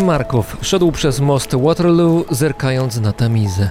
[0.00, 3.70] Markow szedł przez most Waterloo, zerkając na Tamizę.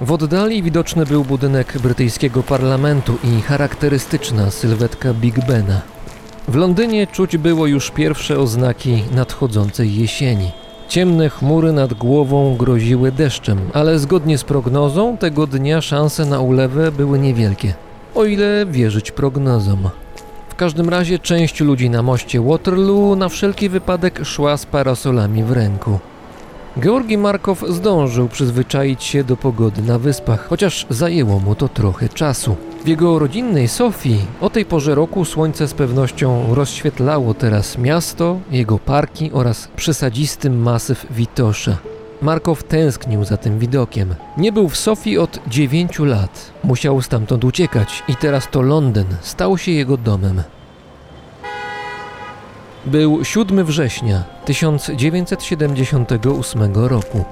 [0.00, 5.80] W oddali widoczny był budynek brytyjskiego parlamentu i charakterystyczna sylwetka Big Bena.
[6.48, 10.52] W Londynie czuć było już pierwsze oznaki nadchodzącej jesieni.
[10.88, 16.92] Ciemne chmury nad głową groziły deszczem, ale zgodnie z prognozą tego dnia szanse na ulewę
[16.92, 17.74] były niewielkie.
[18.14, 19.88] O ile wierzyć prognozom.
[20.56, 25.52] W każdym razie część ludzi na moście Waterloo na wszelki wypadek szła z parasolami w
[25.52, 25.98] ręku.
[26.80, 32.56] Georgi Markow zdążył przyzwyczaić się do pogody na wyspach, chociaż zajęło mu to trochę czasu.
[32.84, 38.78] W jego rodzinnej Sofii o tej porze roku słońce z pewnością rozświetlało teraz miasto, jego
[38.78, 41.76] parki oraz przysadzisty masyw Witosza.
[42.22, 44.14] Markow tęsknił za tym widokiem.
[44.36, 46.52] Nie był w Sofii od dziewięciu lat.
[46.64, 50.42] Musiał stamtąd uciekać i teraz to Londyn stał się jego domem.
[52.86, 57.24] Był 7 września 1978 roku.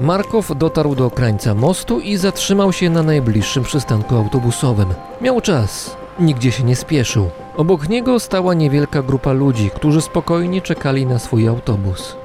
[0.00, 4.88] Markow dotarł do krańca mostu i zatrzymał się na najbliższym przystanku autobusowym.
[5.20, 7.30] Miał czas, nigdzie się nie spieszył.
[7.56, 12.16] Obok niego stała niewielka grupa ludzi, którzy spokojnie czekali na swój autobus.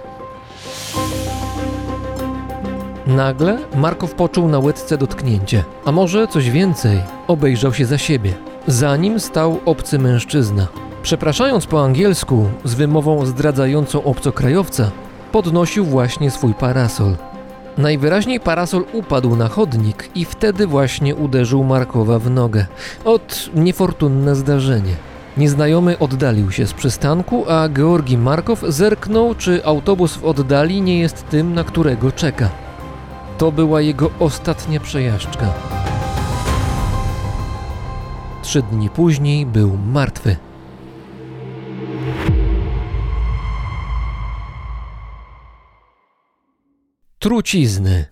[3.08, 7.02] Nagle Markow poczuł na łydce dotknięcie, a może coś więcej.
[7.28, 8.34] Obejrzał się za siebie.
[8.68, 10.68] Za nim stał obcy mężczyzna.
[11.04, 14.92] Przepraszając po angielsku, z wymową zdradzającą obcokrajowca,
[15.32, 17.16] podnosił właśnie swój parasol.
[17.78, 22.66] Najwyraźniej parasol upadł na chodnik i wtedy właśnie uderzył Markowa w nogę.
[23.06, 24.96] Ot, niefortunne zdarzenie.
[25.38, 31.30] Nieznajomy oddalił się z przystanku, a Georgi Markow zerknął, czy autobus w oddali nie jest
[31.30, 32.63] tym, na którego czeka.
[33.38, 35.54] To była jego ostatnia przejażdżka.
[38.42, 40.36] Trzy dni później był martwy.
[47.20, 48.06] Trucizny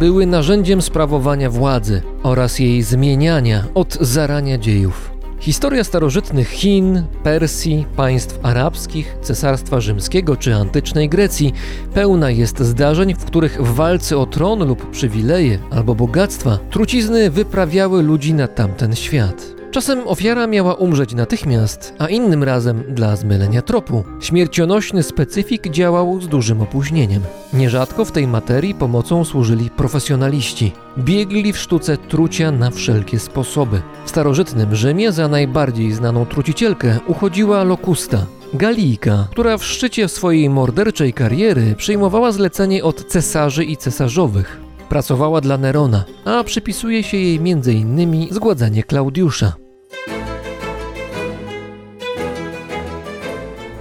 [0.00, 5.13] były narzędziem sprawowania władzy oraz jej zmieniania od zarania dziejów.
[5.44, 11.52] Historia starożytnych Chin, Persji, państw arabskich, Cesarstwa Rzymskiego czy antycznej Grecji
[11.94, 18.02] pełna jest zdarzeń, w których w walce o tron lub przywileje albo bogactwa trucizny wyprawiały
[18.02, 19.53] ludzi na tamten świat.
[19.74, 24.04] Czasem ofiara miała umrzeć natychmiast, a innym razem dla zmylenia tropu.
[24.20, 27.22] Śmiercionośny specyfik działał z dużym opóźnieniem.
[27.52, 30.72] Nierzadko w tej materii pomocą służyli profesjonaliści.
[30.98, 33.82] Biegli w sztuce trucia na wszelkie sposoby.
[34.04, 41.12] W starożytnym Rzymie za najbardziej znaną trucicielkę uchodziła Lokusta, Galijka, która w szczycie swojej morderczej
[41.12, 44.60] kariery przyjmowała zlecenie od cesarzy i cesarzowych.
[44.88, 48.28] Pracowała dla Nerona, a przypisuje się jej m.in.
[48.30, 49.63] zgładzanie Klaudiusza.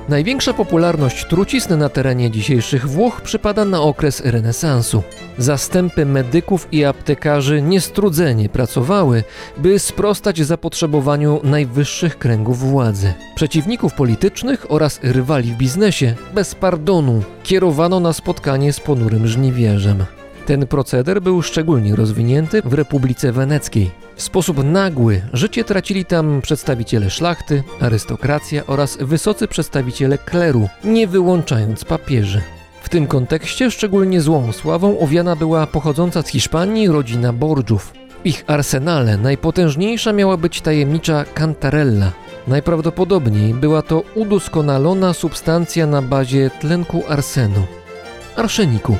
[0.10, 5.04] Największa popularność trucizny na terenie dzisiejszych Włoch przypada na okres renesansu.
[5.38, 9.24] Zastępy medyków i aptekarzy niestrudzenie pracowały,
[9.58, 13.14] by sprostać zapotrzebowaniu najwyższych kręgów władzy.
[13.36, 20.06] Przeciwników politycznych oraz rywali w biznesie bez pardonu kierowano na spotkanie z ponurym żniwierzem.
[20.46, 23.92] Ten proceder był szczególnie rozwinięty w Republice Weneckiej.
[24.16, 31.86] W sposób nagły życie tracili tam przedstawiciele szlachty, arystokracja oraz wysocy przedstawiciele kleru, nie wyłączając
[31.86, 32.42] papieży.
[32.84, 37.94] W tym kontekście szczególnie złą sławą owiana była pochodząca z Hiszpanii rodzina Borgiów.
[38.24, 42.12] W ich arsenale najpotężniejsza miała być tajemnicza kantarella.
[42.48, 47.64] Najprawdopodobniej była to udoskonalona substancja na bazie tlenku arsenu.
[48.36, 48.98] Arszeniku.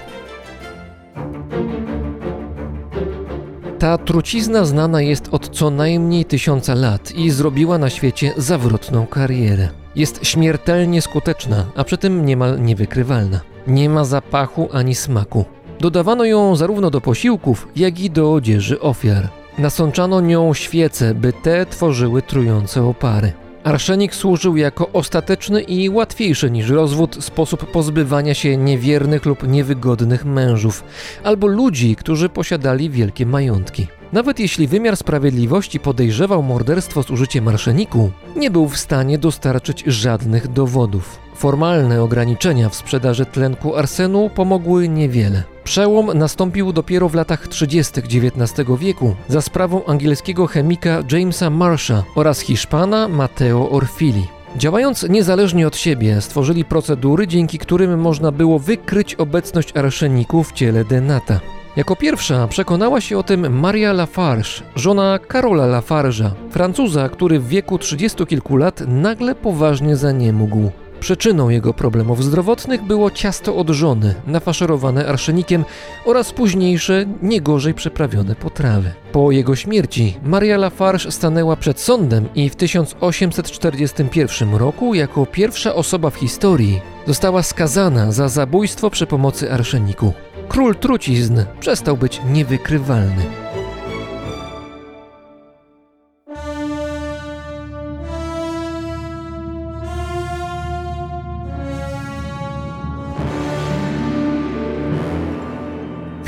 [3.80, 9.70] Ta trucizna znana jest od co najmniej tysiąca lat i zrobiła na świecie zawrotną karierę.
[9.96, 13.40] Jest śmiertelnie skuteczna, a przy tym niemal niewykrywalna.
[13.68, 15.46] Nie ma zapachu ani smaku.
[15.80, 19.30] Dodawano ją zarówno do posiłków, jak i do odzieży ofiar.
[19.58, 23.34] Nasączano nią świece, by te tworzyły trujące opary.
[23.64, 30.84] Arszenik służył jako ostateczny i łatwiejszy niż rozwód sposób pozbywania się niewiernych lub niewygodnych mężów,
[31.24, 33.88] albo ludzi, którzy posiadali wielkie majątki.
[34.14, 40.48] Nawet jeśli wymiar sprawiedliwości podejrzewał morderstwo z użyciem arszeniku, nie był w stanie dostarczyć żadnych
[40.48, 41.20] dowodów.
[41.44, 45.44] Formalne ograniczenia w sprzedaży tlenku arsenu pomogły niewiele.
[45.64, 47.94] Przełom nastąpił dopiero w latach 30.
[48.00, 54.28] XIX wieku za sprawą angielskiego chemika Jamesa Marsha oraz Hiszpana Mateo Orfili.
[54.58, 60.86] Działając niezależnie od siebie, stworzyli procedury, dzięki którym można było wykryć obecność arszeniku w ciele
[60.86, 61.40] denata.
[61.76, 67.78] Jako pierwsza przekonała się o tym Maria Lafarge, żona Karola Lafarge'a, Francuza, który w wieku
[67.78, 70.72] trzydziestu kilku lat nagle poważnie zaniemógł.
[71.04, 75.66] Przyczyną jego problemów zdrowotnych było ciasto od żony, nafaszerowane arszenikiem
[76.06, 78.92] oraz późniejsze, nie gorzej przyprawione potrawy.
[79.12, 86.10] Po jego śmierci Maria Lafarge stanęła przed sądem i w 1841 roku jako pierwsza osoba
[86.10, 90.14] w historii została skazana za zabójstwo przy pomocy arszeniku.
[90.50, 93.26] Król trucizn przestał być niewykrywalny.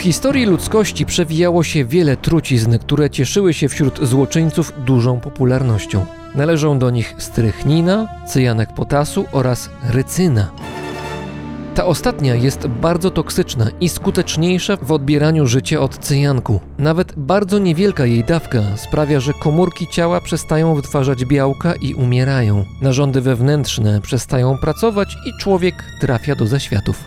[0.06, 6.06] Historii ludzkości przewijało się wiele trucizn, które cieszyły się wśród złoczyńców dużą popularnością.
[6.36, 10.52] Należą do nich strychnina, cyjanek potasu oraz rycyna.
[11.75, 16.60] Ta ostatnia jest bardzo toksyczna i skuteczniejsza w odbieraniu życia od cyjanku.
[16.78, 22.66] Nawet bardzo niewielka jej dawka sprawia, że komórki ciała przestają wytwarzać białka i umierają.
[22.81, 27.04] Narządy wewnętrzne przestają pracować i człowiek trafia do zaświatów.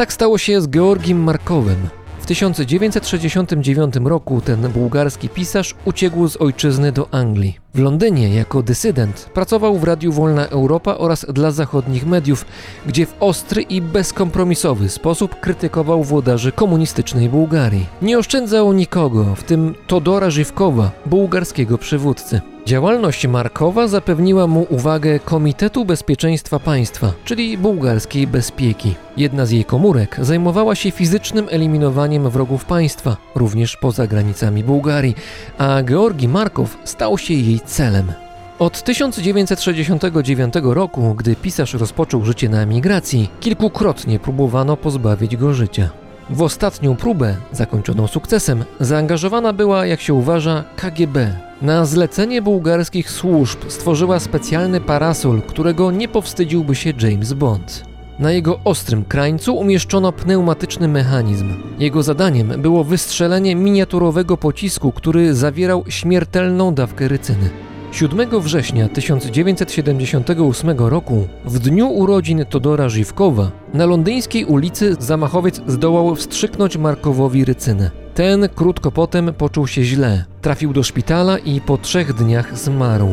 [0.00, 1.76] Tak stało się z Georgim Markowem.
[2.20, 7.58] W 1969 roku ten bułgarski pisarz uciekł z ojczyzny do Anglii.
[7.74, 12.44] W Londynie jako dysydent pracował w Radiu Wolna Europa oraz dla zachodnich mediów,
[12.86, 17.86] gdzie w ostry i bezkompromisowy sposób krytykował włodarzy komunistycznej Bułgarii.
[18.02, 22.40] Nie oszczędzał nikogo, w tym Todora Żywkowa, bułgarskiego przywódcy.
[22.66, 28.94] Działalność Markowa zapewniła mu uwagę Komitetu Bezpieczeństwa Państwa, czyli bułgarskiej bezpieki.
[29.16, 35.14] Jedna z jej komórek zajmowała się fizycznym eliminowaniem wrogów państwa, również poza granicami Bułgarii,
[35.58, 38.12] a Georgi Markow stał się jej celem.
[38.58, 45.90] Od 1969 roku, gdy pisarz rozpoczął życie na emigracji, kilkukrotnie próbowano pozbawić go życia.
[46.30, 51.49] W ostatnią próbę, zakończoną sukcesem, zaangażowana była, jak się uważa, KGB.
[51.62, 57.84] Na zlecenie bułgarskich służb stworzyła specjalny parasol, którego nie powstydziłby się James Bond.
[58.18, 61.48] Na jego ostrym krańcu umieszczono pneumatyczny mechanizm.
[61.78, 67.50] Jego zadaniem było wystrzelenie miniaturowego pocisku, który zawierał śmiertelną dawkę rycyny.
[67.92, 76.76] 7 września 1978 roku, w dniu urodzin Todora Żywkowa, na londyńskiej ulicy zamachowiec zdołał wstrzyknąć
[76.76, 77.90] Markowowi rycynę.
[78.14, 83.08] Ten krótko potem poczuł się źle, trafił do szpitala i po trzech dniach zmarł.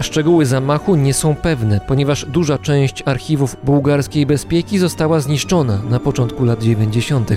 [0.00, 6.44] Szczegóły zamachu nie są pewne, ponieważ duża część archiwów bułgarskiej bezpieki została zniszczona na początku
[6.44, 7.30] lat 90.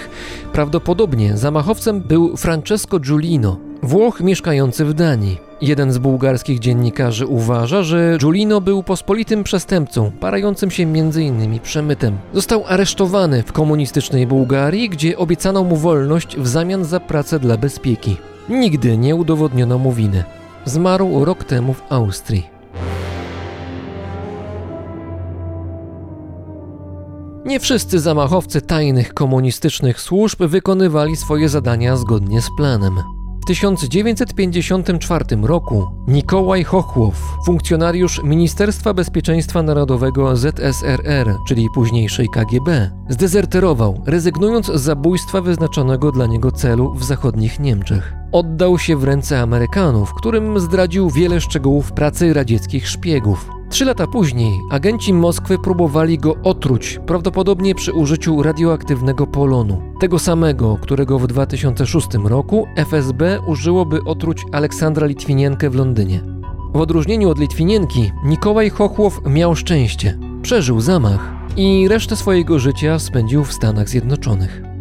[0.54, 5.45] Prawdopodobnie zamachowcem był Francesco Giulino, Włoch mieszkający w Danii.
[5.62, 11.60] Jeden z bułgarskich dziennikarzy uważa, że Giulino był pospolitym przestępcą, parającym się m.in.
[11.60, 12.18] przemytem.
[12.34, 18.18] Został aresztowany w komunistycznej Bułgarii, gdzie obiecano mu wolność w zamian za pracę dla bezpieki.
[18.50, 20.24] Nigdy nie udowodniono mu winy.
[20.66, 22.50] Zmarł rok temu w Austrii.
[27.46, 33.15] Nie wszyscy zamachowcy tajnych komunistycznych służb wykonywali swoje zadania zgodnie z planem.
[33.46, 44.66] W 1954 roku Nikołaj Chochłow, funkcjonariusz Ministerstwa Bezpieczeństwa Narodowego ZSRR, czyli późniejszej KGB, zdezerterował, rezygnując
[44.66, 48.14] z zabójstwa wyznaczonego dla niego celu w zachodnich Niemczech.
[48.32, 53.50] Oddał się w ręce Amerykanów, którym zdradził wiele szczegółów pracy radzieckich szpiegów.
[53.76, 59.82] Trzy lata później agenci Moskwy próbowali go otruć, prawdopodobnie przy użyciu radioaktywnego polonu.
[60.00, 66.22] Tego samego, którego w 2006 roku FSB użyło, by otruć Aleksandra Litwinienkę w Londynie.
[66.74, 70.18] W odróżnieniu od Litwinienki, Nikołaj Chochłow miał szczęście.
[70.42, 74.75] Przeżył zamach i resztę swojego życia spędził w Stanach Zjednoczonych.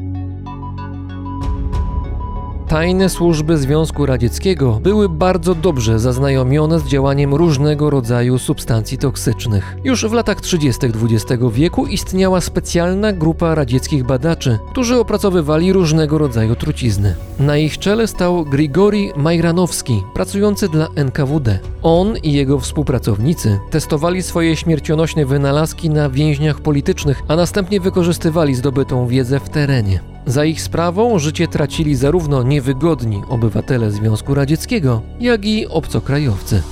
[2.69, 9.77] Tajne służby Związku Radzieckiego były bardzo dobrze zaznajomione z działaniem różnego rodzaju substancji toksycznych.
[9.85, 10.87] Już w latach 30.
[10.87, 17.15] XX wieku istniała specjalna grupa radzieckich badaczy, którzy opracowywali różnego rodzaju trucizny.
[17.39, 21.59] Na ich czele stał Grigori Majranowski, pracujący dla NKWD.
[21.83, 29.07] On i jego współpracownicy testowali swoje śmiercionośne wynalazki na więźniach politycznych, a następnie wykorzystywali zdobytą
[29.07, 30.14] wiedzę w terenie.
[30.27, 36.63] Za ich sprawą życie tracili zarówno niewygodni obywatele Związku Radzieckiego, jak i obcokrajowcy.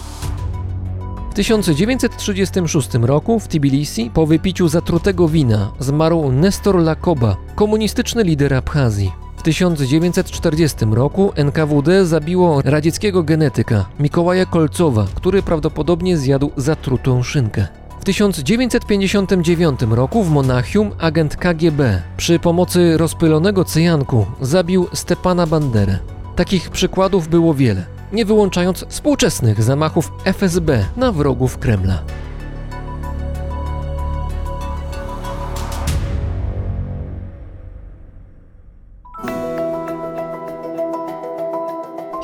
[1.30, 9.12] W 1936 roku w Tbilisi po wypiciu zatrutego wina zmarł Nestor Lakoba, komunistyczny lider Abchazji.
[9.36, 17.81] W 1940 roku NKWD zabiło radzieckiego genetyka Mikołaja Kolcowa, który prawdopodobnie zjadł zatrutą szynkę.
[18.02, 25.98] W 1959 roku w Monachium agent KGB przy pomocy rozpylonego cyjanku zabił Stepana Banderę.
[26.36, 32.02] Takich przykładów było wiele, nie wyłączając współczesnych zamachów FSB na wrogów Kremla.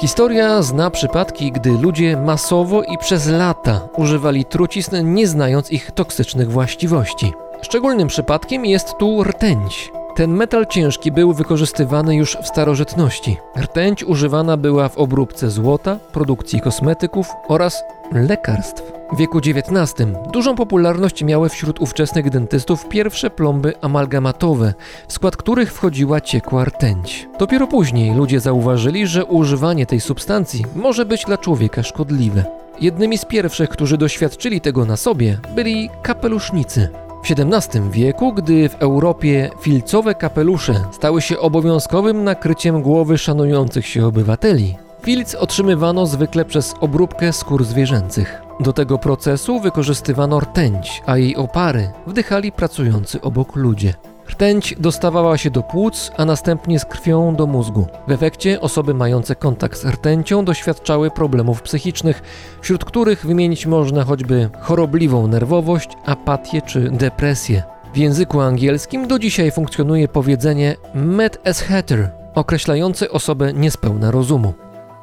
[0.00, 6.50] Historia zna przypadki, gdy ludzie masowo i przez lata używali trucizn, nie znając ich toksycznych
[6.50, 7.32] właściwości.
[7.62, 9.92] Szczególnym przypadkiem jest tu rtęć.
[10.18, 13.36] Ten metal ciężki był wykorzystywany już w starożytności.
[13.60, 17.82] Rtęć używana była w obróbce złota, produkcji kosmetyków oraz
[18.12, 18.92] lekarstw.
[19.12, 24.74] W wieku XIX dużą popularność miały wśród ówczesnych dentystów pierwsze plomby amalgamatowe,
[25.08, 27.28] w skład których wchodziła ciekła rtęć.
[27.38, 32.44] Dopiero później ludzie zauważyli, że używanie tej substancji może być dla człowieka szkodliwe.
[32.80, 37.07] Jednymi z pierwszych, którzy doświadczyli tego na sobie, byli kapelusznicy.
[37.22, 44.06] W XVII wieku, gdy w Europie filcowe kapelusze stały się obowiązkowym nakryciem głowy szanujących się
[44.06, 48.42] obywateli, filc otrzymywano zwykle przez obróbkę skór zwierzęcych.
[48.60, 53.94] Do tego procesu wykorzystywano rtęć, a jej opary wdychali pracujący obok ludzie.
[54.30, 57.86] Rtęć dostawała się do płuc, a następnie z krwią do mózgu.
[58.08, 62.22] W efekcie osoby mające kontakt z rtęcią doświadczały problemów psychicznych,
[62.60, 67.62] wśród których wymienić można choćby chorobliwą nerwowość, apatię czy depresję.
[67.94, 74.54] W języku angielskim do dzisiaj funkcjonuje powiedzenie mad as hatter, określające osobę niespełna rozumu.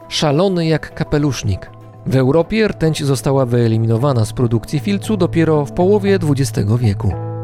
[0.10, 1.70] Szalony jak kapelusznik.
[2.06, 7.35] W Europie rtęć została wyeliminowana z produkcji filcu dopiero w połowie XX wieku.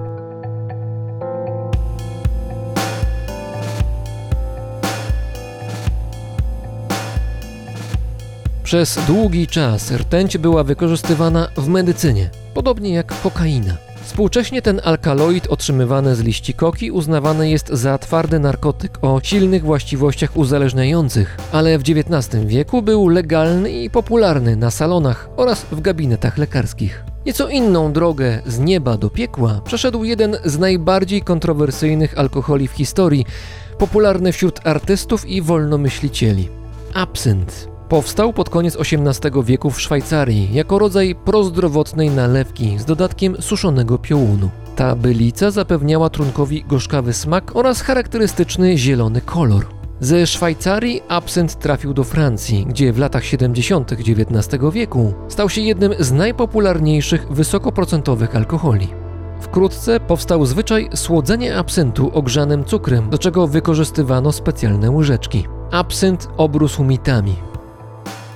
[8.71, 13.77] Przez długi czas rtęć była wykorzystywana w medycynie, podobnie jak kokaina.
[14.03, 20.37] Współcześnie ten alkaloid otrzymywany z liści koki uznawany jest za twardy narkotyk o silnych właściwościach
[20.37, 27.03] uzależniających, ale w XIX wieku był legalny i popularny na salonach oraz w gabinetach lekarskich.
[27.25, 33.25] Nieco inną drogę z nieba do piekła przeszedł jeden z najbardziej kontrowersyjnych alkoholi w historii,
[33.77, 36.49] popularny wśród artystów i wolnomyślicieli
[36.93, 37.70] absynt.
[37.91, 44.49] Powstał pod koniec XVIII wieku w Szwajcarii jako rodzaj prozdrowotnej nalewki z dodatkiem suszonego piołunu.
[44.75, 49.65] Ta bylica zapewniała trunkowi gorzkawy smak oraz charakterystyczny zielony kolor.
[49.99, 53.91] Ze Szwajcarii absynt trafił do Francji, gdzie w latach 70.
[53.91, 58.87] XIX wieku stał się jednym z najpopularniejszych wysokoprocentowych alkoholi.
[59.41, 65.47] Wkrótce powstał zwyczaj słodzenia absyntu ogrzanym cukrem, do czego wykorzystywano specjalne łyżeczki.
[65.71, 67.50] Absynt obrósł mitami.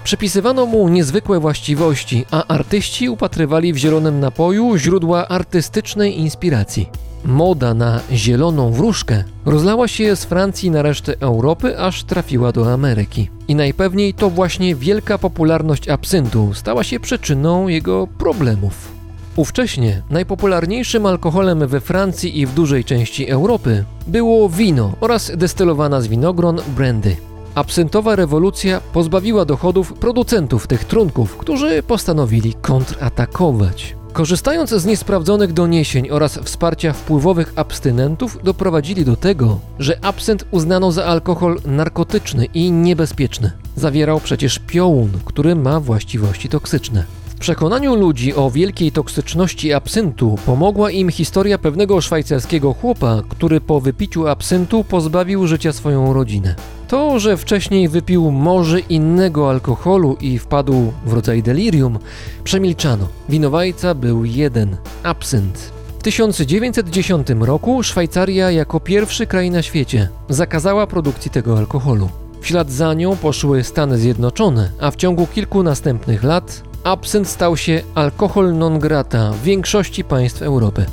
[0.05, 6.89] Przypisywano mu niezwykłe właściwości, a artyści upatrywali w zielonym napoju źródła artystycznej inspiracji.
[7.23, 13.29] Moda na zieloną wróżkę rozlała się z Francji na resztę Europy, aż trafiła do Ameryki.
[13.47, 18.91] I najpewniej to właśnie wielka popularność absyntu stała się przyczyną jego problemów.
[19.35, 26.07] Ówcześnie najpopularniejszym alkoholem we Francji i w dużej części Europy było wino oraz destylowana z
[26.07, 27.15] winogron brandy.
[27.55, 33.95] Absyntowa rewolucja pozbawiła dochodów producentów tych trunków, którzy postanowili kontratakować.
[34.13, 41.05] Korzystając z niesprawdzonych doniesień oraz wsparcia wpływowych abstynentów, doprowadzili do tego, że absynt uznano za
[41.05, 43.51] alkohol narkotyczny i niebezpieczny.
[43.75, 47.05] Zawierał przecież piołun, który ma właściwości toksyczne.
[47.45, 54.27] Przekonaniu ludzi o wielkiej toksyczności absyntu pomogła im historia pewnego szwajcarskiego chłopa, który po wypiciu
[54.27, 56.55] absyntu pozbawił życia swoją rodzinę.
[56.87, 61.99] To, że wcześniej wypił morze innego alkoholu i wpadł w rodzaj delirium,
[62.43, 63.07] przemilczano.
[63.29, 65.71] Winowajca był jeden absynt.
[65.99, 72.09] W 1910 roku Szwajcaria jako pierwszy kraj na świecie zakazała produkcji tego alkoholu.
[72.41, 77.57] W ślad za nią poszły Stany Zjednoczone, a w ciągu kilku następnych lat absynt stał
[77.57, 80.85] się alkohol non grata w większości państw Europy.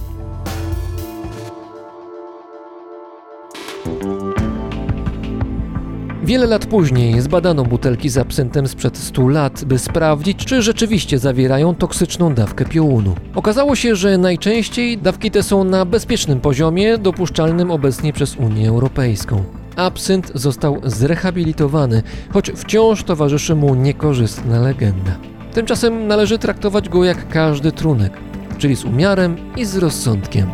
[6.24, 11.74] Wiele lat później zbadano butelki z absyntem sprzed 100 lat, by sprawdzić, czy rzeczywiście zawierają
[11.74, 13.14] toksyczną dawkę piołunu.
[13.34, 19.44] Okazało się, że najczęściej dawki te są na bezpiecznym poziomie, dopuszczalnym obecnie przez Unię Europejską.
[19.76, 25.31] Absynt został zrehabilitowany, choć wciąż towarzyszy mu niekorzystna legenda.
[25.54, 28.12] Tymczasem należy traktować go jak każdy trunek,
[28.58, 30.50] czyli z umiarem i z rozsądkiem.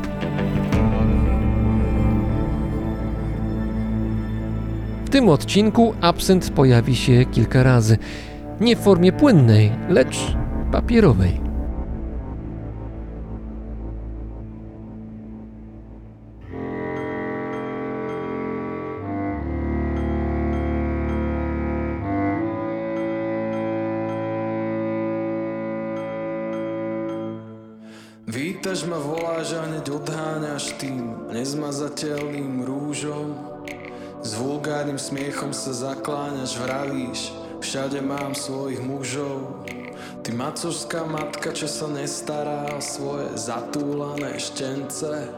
[5.04, 7.98] W tym odcinku absynt pojawi się kilka razy.
[8.60, 10.36] Nie w formie płynnej, lecz
[10.72, 11.47] papierowej.
[28.58, 33.38] Vítaš ma, voláš a hneď odháňaš tým nezmazateľným rúžom.
[34.18, 39.62] S vulgárnym smiechom sa zakláňaš, vravíš, všade mám svojich mužov.
[40.26, 45.30] Ty macožská matka, čo sa nestará o svoje zatúlané štence.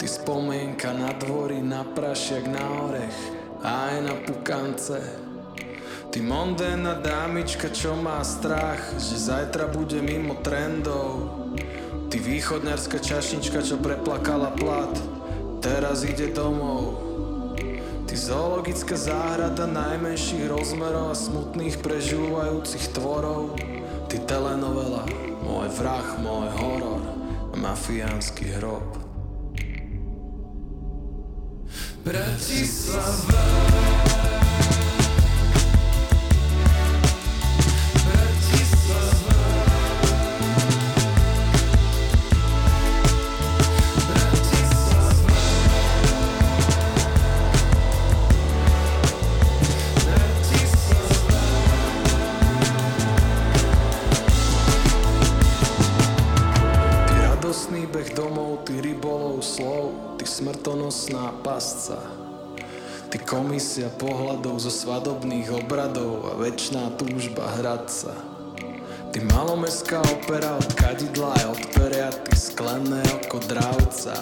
[0.00, 3.18] Ty spomienka na dvory, na prašiak, na orech
[3.60, 4.96] a aj na pukance.
[6.08, 11.44] Ty mondéna dámička, čo má strach, že zajtra bude mimo trendov.
[12.18, 14.90] Ty východňarská čašnička, čo preplakala plat,
[15.62, 16.98] teraz ide domov.
[18.10, 23.54] Ty zoologická záhrada najmenších rozmerov a smutných prežúvajúcich tvorov.
[24.10, 25.06] Ty telenovela,
[25.46, 27.06] môj vrah, môj horor
[27.54, 28.98] mafiánsky hrob.
[32.02, 33.87] Bratislava
[61.58, 61.98] pasca.
[63.10, 68.14] Ty komisia pohľadov zo svadobných obradov a večná túžba hradca.
[69.10, 74.14] Ty malomestská opera od kadidla aj od peria, ty sklené oko dravca.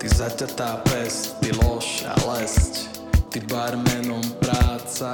[0.00, 2.88] Ty zaťatá pes, ty lož a lesť,
[3.28, 5.12] ty barmenom práca.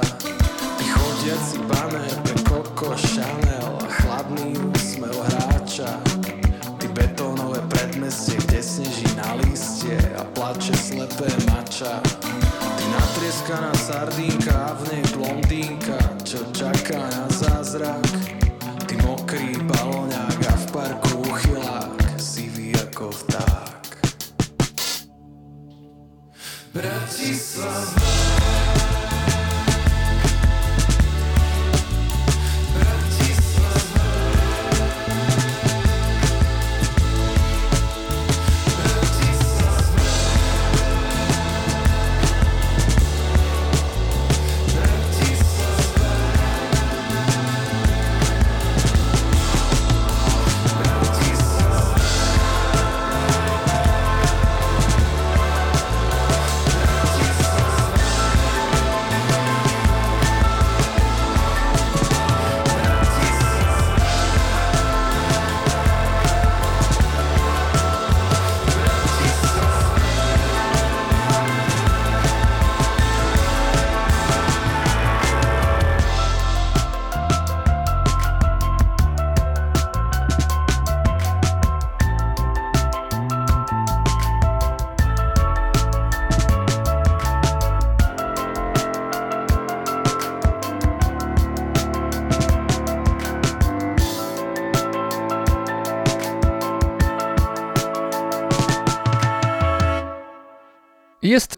[0.79, 6.06] Ty chodiaci banér pre Coco Chanel a chladný úsmev hráča.
[8.57, 12.01] Ty betónové predmestie, kde sneží na listie a plače slepé mača.
[12.77, 18.09] Ty natrieskaná sardínka a v nej blondínka, čo čaká na zázrak.
[18.89, 23.85] Ty mokrý baloňák a v parku uchylák, sivý ako vták.
[26.73, 28.26] Bratislava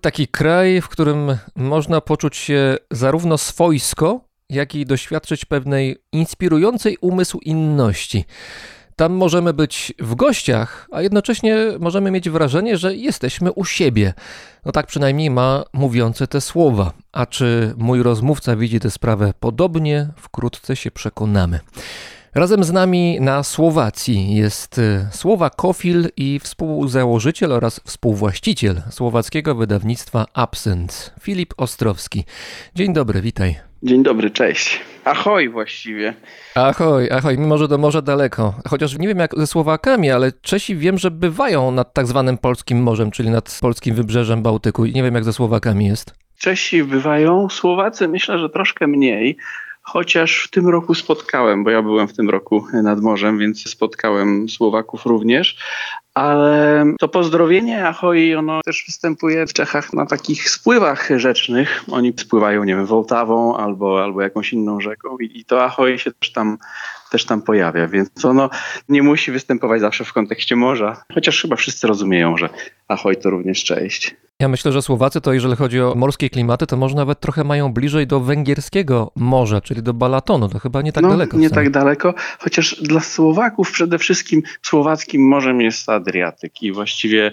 [0.01, 7.39] taki kraj, w którym można poczuć się zarówno swojsko, jak i doświadczyć pewnej inspirującej umysł
[7.39, 8.25] inności.
[8.95, 14.13] Tam możemy być w gościach, a jednocześnie możemy mieć wrażenie, że jesteśmy u siebie.
[14.65, 16.93] No tak przynajmniej ma mówiące te słowa.
[17.11, 21.59] A czy mój rozmówca widzi tę sprawę podobnie, wkrótce się przekonamy.
[22.35, 31.13] Razem z nami na Słowacji jest y, słowakofil i współzałożyciel oraz współwłaściciel słowackiego wydawnictwa Absent,
[31.21, 32.23] Filip Ostrowski.
[32.75, 33.55] Dzień dobry, witaj.
[33.83, 34.79] Dzień dobry, cześć.
[35.05, 36.13] Ahoj właściwie.
[36.55, 38.53] Ahoj, ahoj, mimo że do morza daleko.
[38.67, 42.83] Chociaż nie wiem jak ze Słowakami, ale Czesi wiem, że bywają nad tak zwanym polskim
[42.83, 46.13] morzem, czyli nad polskim wybrzeżem Bałtyku i nie wiem jak ze Słowakami jest.
[46.37, 49.37] Czesi bywają, Słowacy myślę, że troszkę mniej.
[49.91, 54.49] Chociaż w tym roku spotkałem, bo ja byłem w tym roku nad morzem, więc spotkałem
[54.49, 55.57] Słowaków również.
[56.13, 61.83] Ale to pozdrowienie ahoj, ono też występuje w Czechach na takich spływach rzecznych.
[61.91, 66.11] Oni spływają, nie wiem, Wołtawą albo, albo jakąś inną rzeką i, i to ahoj się
[66.11, 66.57] też tam,
[67.09, 68.49] też tam pojawia, więc ono
[68.89, 71.03] nie musi występować zawsze w kontekście morza.
[71.13, 72.49] Chociaż chyba wszyscy rozumieją, że
[72.87, 74.15] ahoj to również cześć.
[74.41, 77.73] Ja myślę, że Słowacy to jeżeli chodzi o morskie klimaty, to może nawet trochę mają
[77.73, 80.49] bliżej do węgierskiego morza, czyli do Balatonu.
[80.49, 81.37] To chyba nie tak no, daleko.
[81.37, 87.31] Nie tak daleko, chociaż dla Słowaków przede wszystkim słowackim morzem jest Adriatyk i właściwie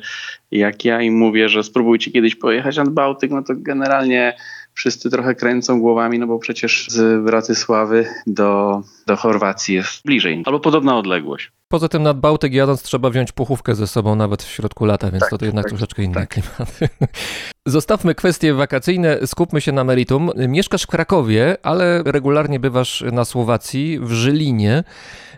[0.50, 4.36] jak ja im mówię, że spróbujcie kiedyś pojechać nad Bałtyk, no to generalnie
[4.76, 10.60] wszyscy trochę kręcą głowami, no bo przecież z Bratysławy do, do Chorwacji jest bliżej, albo
[10.60, 11.52] podobna odległość.
[11.68, 15.20] Poza tym nad Bałtyk jadąc trzeba wziąć pochówkę ze sobą nawet w środku lata, więc
[15.20, 16.28] Tak, to, to jednak tak, troszeczkę inny tak.
[16.28, 16.78] klimat.
[17.66, 20.30] Zostawmy kwestie wakacyjne, skupmy się na meritum.
[20.36, 24.84] Mieszkasz w Krakowie, ale regularnie bywasz na Słowacji, w Żylinie,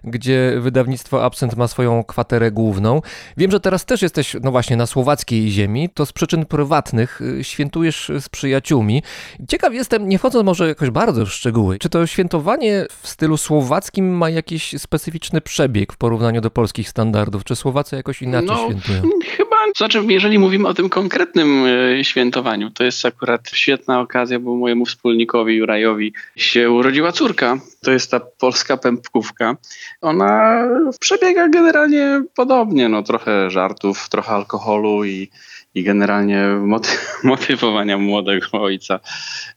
[0.04, 3.02] gdzie wydawnictwo Absent ma swoją kwaterę główną.
[3.36, 5.88] Wiem, że teraz też jesteś, no właśnie, na słowackiej ziemi.
[5.94, 9.02] To z przyczyn prywatnych y, świętujesz z przyjaciółmi.
[9.48, 14.16] Ciekaw jestem, nie wchodząc może jakoś bardzo w szczegóły, czy to świętowanie w stylu słowackim
[14.16, 17.44] ma jakiś specyficzny przebieg w porównaniu do polskich standardów?
[17.44, 19.02] Czy Słowacy jakoś inaczej świętują?
[19.36, 21.64] Chyba, znaczy jeżeli mówimy o tym konkretnym
[21.98, 27.58] e, świętowaniu, to jest akurat świetna okazja, bo mojemu wspólnikowi Jurajowi się urodziła córka.
[27.82, 29.56] To jest ta polska pępkówka.
[30.00, 30.64] Ona
[31.00, 35.30] przebiega generalnie podobnie, no trochę żartów, trochę alkoholu i,
[35.74, 39.00] i generalnie moty- motywowania młodego ojca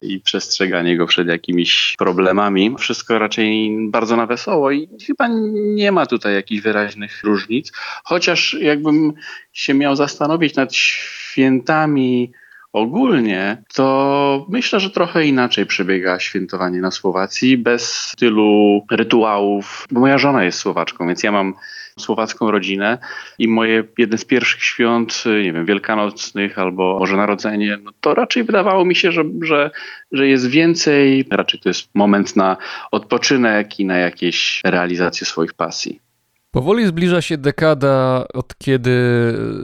[0.02, 2.74] i przestrzeganie go przed jakimiś problemami.
[2.78, 7.72] Wszystko raczej bardzo na wesoło i chyba nie ma tutaj jakichś wyraźnych różnic.
[8.04, 9.12] Chociaż jakbym
[9.52, 12.32] się miał zastanowić nad świętami
[12.72, 20.18] ogólnie, to myślę, że trochę inaczej przebiega świętowanie na Słowacji, bez tylu rytuałów, bo moja
[20.18, 21.54] żona jest Słowaczką, więc ja mam
[21.98, 22.98] słowacką rodzinę
[23.38, 28.44] i moje jedne z pierwszych świąt, nie wiem, wielkanocnych albo Boże Narodzenie, no to raczej
[28.44, 29.70] wydawało mi się, że, że,
[30.12, 32.56] że jest więcej, raczej to jest moment na
[32.90, 36.11] odpoczynek i na jakieś realizację swoich pasji.
[36.52, 38.92] Powoli zbliża się dekada, od kiedy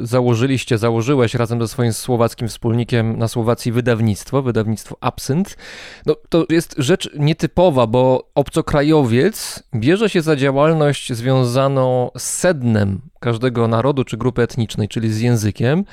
[0.02, 5.56] założyliście, założyłeś razem ze swoim słowackim wspólnikiem na Słowacji wydawnictwo, wydawnictwo Absent.
[6.06, 13.68] No, to jest rzecz nietypowa, bo obcokrajowiec bierze się za działalność związaną z sednem każdego
[13.68, 15.84] narodu czy grupy etnicznej, czyli z językiem.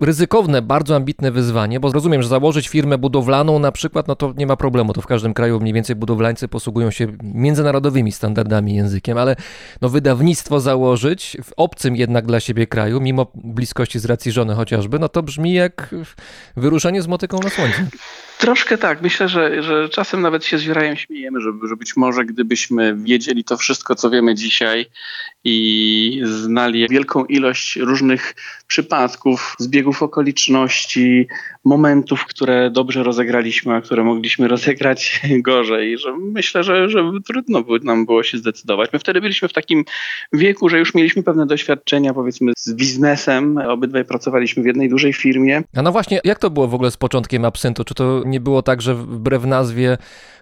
[0.00, 4.46] Ryzykowne, bardzo ambitne wyzwanie, bo rozumiem, że założyć firmę budowlaną na przykład, no to nie
[4.46, 9.36] ma problemu, to w każdym kraju mniej więcej budowlańcy posługują się międzynarodowymi standardami językiem, ale
[9.80, 14.98] no wydawnictwo założyć w obcym jednak dla siebie kraju, mimo bliskości z racji żony chociażby,
[14.98, 15.94] no to brzmi jak
[16.56, 17.86] wyruszenie z motyką na słońce.
[18.40, 19.02] Troszkę tak.
[19.02, 23.44] Myślę, że, że czasem nawet się z Jurajem śmiejemy, że, że być może gdybyśmy wiedzieli
[23.44, 24.86] to wszystko, co wiemy dzisiaj
[25.44, 28.34] i znali wielką ilość różnych
[28.66, 29.56] przypadków,
[29.90, 31.26] zbiegów okoliczności,
[31.64, 37.80] momentów, które dobrze rozegraliśmy, a które mogliśmy rozegrać gorzej, że myślę, że, że trudno by
[37.82, 38.92] nam było się zdecydować.
[38.92, 39.84] My wtedy byliśmy w takim
[40.32, 43.58] wieku, że już mieliśmy pewne doświadczenia, powiedzmy, z biznesem.
[43.58, 45.62] Obydwaj pracowaliśmy w jednej dużej firmie.
[45.76, 47.84] A no właśnie, jak to było w ogóle z początkiem absyntu?
[47.84, 49.98] Czy to nie było tak, że wbrew nazwie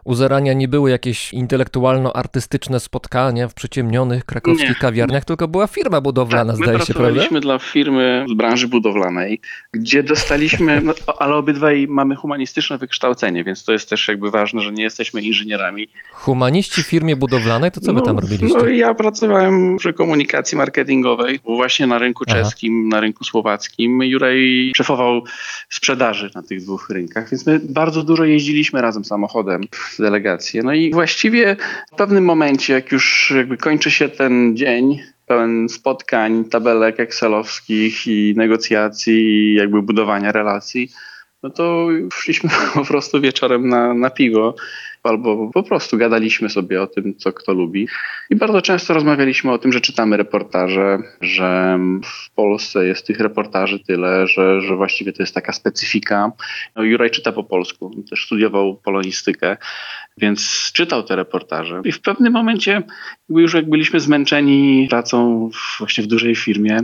[0.09, 4.75] u zarania nie były jakieś intelektualno-artystyczne spotkania w przyciemnionych krakowskich Nie.
[4.75, 7.03] kawiarniach, tylko była firma budowlana, Tak, my zdaje się, prawda?
[7.03, 9.41] pracowaliśmy dla firmy z branży budowlanej,
[9.73, 14.73] gdzie dostaliśmy, no, ale obydwaj mamy humanistyczne wykształcenie, więc to jest też jakby ważne, że
[14.73, 15.89] nie jesteśmy inżynierami.
[16.13, 18.59] Humaniści w firmie budowlanej, to co wy tam No, robiliście?
[18.59, 22.37] No ja pracowałem przy komunikacji marketingowej właśnie na rynku Aha.
[22.37, 24.03] czeskim, na rynku słowackim.
[24.03, 25.23] Juraj szefował
[25.69, 29.61] sprzedaży na tych dwóch rynkach, więc my bardzo dużo jeździliśmy razem samochodem
[30.03, 30.63] delegację.
[30.63, 31.57] No i właściwie
[31.93, 38.35] w pewnym momencie, jak już jakby kończy się ten dzień, pełen spotkań, tabelek excelowskich i
[38.37, 40.91] negocjacji i jakby budowania relacji,
[41.43, 44.55] no to szliśmy po prostu wieczorem na, na piwo
[45.09, 47.89] albo po prostu gadaliśmy sobie o tym, co kto lubi.
[48.31, 53.79] I bardzo często rozmawialiśmy o tym, że czytamy reportaże, że w Polsce jest tych reportaży
[53.79, 56.33] tyle, że, że właściwie to jest taka specyfika.
[56.77, 59.57] No, Juraj czyta po polsku, też studiował polonistykę,
[60.19, 61.81] więc czytał te reportaże.
[61.85, 62.83] I w pewnym momencie,
[63.29, 66.81] już jak byliśmy zmęczeni pracą w, właśnie w dużej firmie,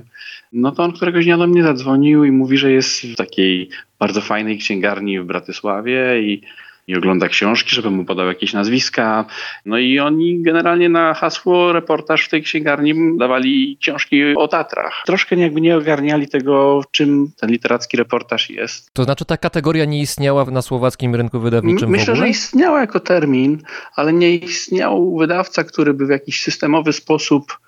[0.52, 4.20] no to on któregoś dnia do mnie zadzwonił i mówi, że jest w takiej bardzo
[4.20, 6.40] fajnej księgarni w Bratysławie i
[6.86, 9.24] i ogląda książki, żeby mu podał jakieś nazwiska.
[9.66, 15.02] No i oni generalnie na hasło reportaż w tej księgarni dawali książki o Tatrach.
[15.06, 18.90] Troszkę jakby nie ogarniali tego, czym ten literacki reportaż jest.
[18.92, 23.62] To znaczy ta kategoria nie istniała na słowackim rynku wydawniczym Myślę, że istniała jako termin,
[23.96, 27.58] ale nie istniał wydawca, który by w jakiś systemowy sposób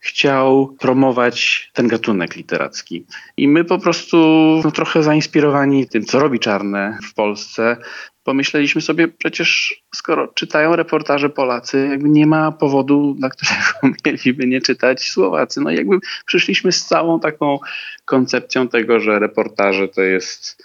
[0.00, 3.06] chciał promować ten gatunek literacki.
[3.36, 4.16] I my po prostu
[4.64, 7.76] no, trochę zainspirowani tym, co robi Czarne w Polsce,
[8.24, 13.62] pomyśleliśmy sobie, przecież skoro czytają reportaże Polacy, jakby nie ma powodu, dla którego
[14.06, 15.60] mieliby nie czytać Słowacy.
[15.60, 17.58] No jakby przyszliśmy z całą taką
[18.04, 20.62] koncepcją tego, że reportaże to jest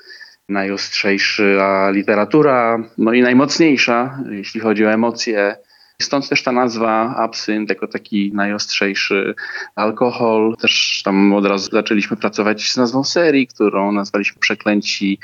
[0.50, 5.56] najostrzejsza literatura, no i najmocniejsza, jeśli chodzi o emocje.
[6.02, 9.36] Stąd też ta nazwa absynt jako taki najostrzejszy
[9.76, 10.56] alkohol.
[10.62, 15.20] Też tam od razu zaczęliśmy pracować z nazwą serii, którą nazwaliśmy Przeklęci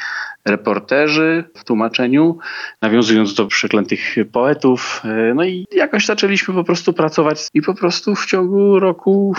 [0.45, 2.38] reporterzy w tłumaczeniu,
[2.81, 5.01] nawiązując do przeklętych poetów.
[5.36, 9.36] No i jakoś zaczęliśmy po prostu pracować i po prostu w ciągu roku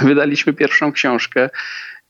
[0.00, 1.50] wydaliśmy pierwszą książkę.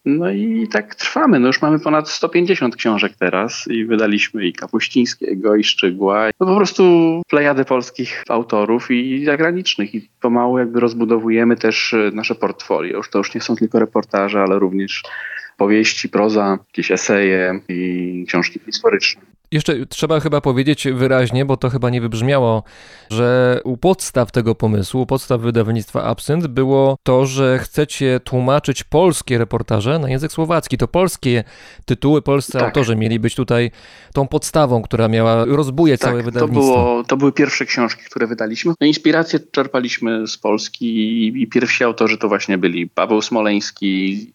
[0.04, 1.40] No i tak trwamy.
[1.40, 6.30] No już mamy ponad 150 książek teraz i wydaliśmy i Kapuścińskiego, i Szczygła.
[6.40, 6.82] No po prostu
[7.28, 9.94] plejadę polskich autorów i zagranicznych.
[9.94, 12.96] I pomału jakby rozbudowujemy też nasze portfolio.
[12.96, 15.02] Już to już nie są tylko reportaże, ale również
[15.56, 19.22] powieści, proza, jakieś eseje i książki historyczne.
[19.54, 22.62] Jeszcze trzeba chyba powiedzieć wyraźnie, bo to chyba nie wybrzmiało,
[23.10, 29.38] że u podstaw tego pomysłu, u podstaw wydawnictwa Absynt było to, że chcecie tłumaczyć polskie
[29.38, 30.78] reportaże na język słowacki.
[30.78, 31.44] To polskie
[31.84, 32.62] tytuły, polscy Tak.
[32.62, 33.70] autorzy mieli być tutaj
[34.12, 36.72] tą podstawą, która miała rozbujać całe Tak, to, wydawnictwo.
[36.74, 38.74] było, to były pierwsze książki, które wydaliśmy.
[38.80, 44.32] No, inspiracje czerpaliśmy z Polski i, i pierwsi autorzy to właśnie byli Paweł Smoleński,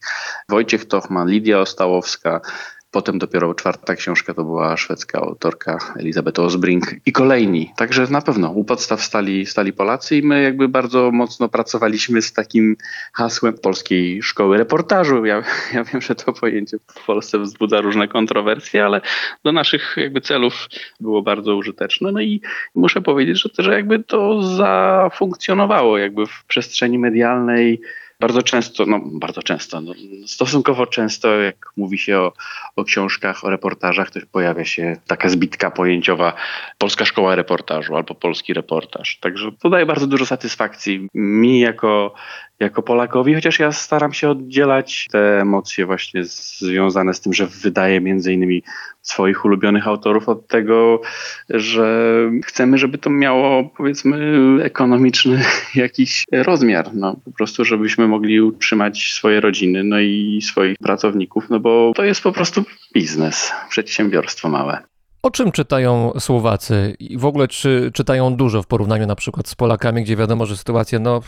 [0.50, 2.42] Wojciech Tochman, Lidia Ostałowska.
[2.92, 7.72] Potem dopiero czwarta książka to była szwedzka autorka Elizabeth Osbrink i kolejni.
[7.78, 12.34] Także na pewno u podstaw stali, stali Polacy i my jakby bardzo mocno pracowaliśmy z
[12.34, 12.76] takim
[13.14, 15.26] hasłem Polskiej Szkoły Reportażu.
[15.26, 19.02] Ja, ja wiem, że to pojęcie w Polsce wzbudza różne kontrowersje, ale
[19.44, 20.68] do naszych jakby celów
[21.00, 22.12] było bardzo użyteczne.
[22.12, 22.42] No i
[22.76, 27.82] muszę powiedzieć, że, że jakby to zafunkcjonowało jakby w przestrzeni medialnej
[28.20, 29.94] bardzo często, no bardzo często, no,
[30.26, 32.34] stosunkowo często, jak mówi się o,
[32.76, 36.34] o książkach, o reportażach, to pojawia się taka zbitka pojęciowa
[36.78, 39.18] Polska Szkoła Reportażu albo Polski Reportaż.
[39.18, 42.14] Także to daje bardzo dużo satysfakcji mi jako,
[42.60, 48.02] jako Polakowi, chociaż ja staram się oddzielać te emocje właśnie związane z tym, że wydaję
[48.02, 48.64] między innymi
[49.02, 51.02] swoich ulubionych autorów od tego,
[51.50, 52.14] że
[52.46, 54.18] chcemy, żeby to miało powiedzmy
[54.64, 55.42] ekonomiczny
[55.76, 56.90] jakiś rozmiar.
[56.94, 62.04] No, po prostu, żebyśmy mogli utrzymać swoje rodziny, no i swoich pracowników, no bo to
[62.04, 64.90] jest po prostu biznes, przedsiębiorstwo małe.
[65.22, 69.56] O czym czytają Słowacy i w ogóle czy czytają dużo w porównaniu na przykład z
[69.56, 71.22] Polakami, gdzie wiadomo, że sytuacja no,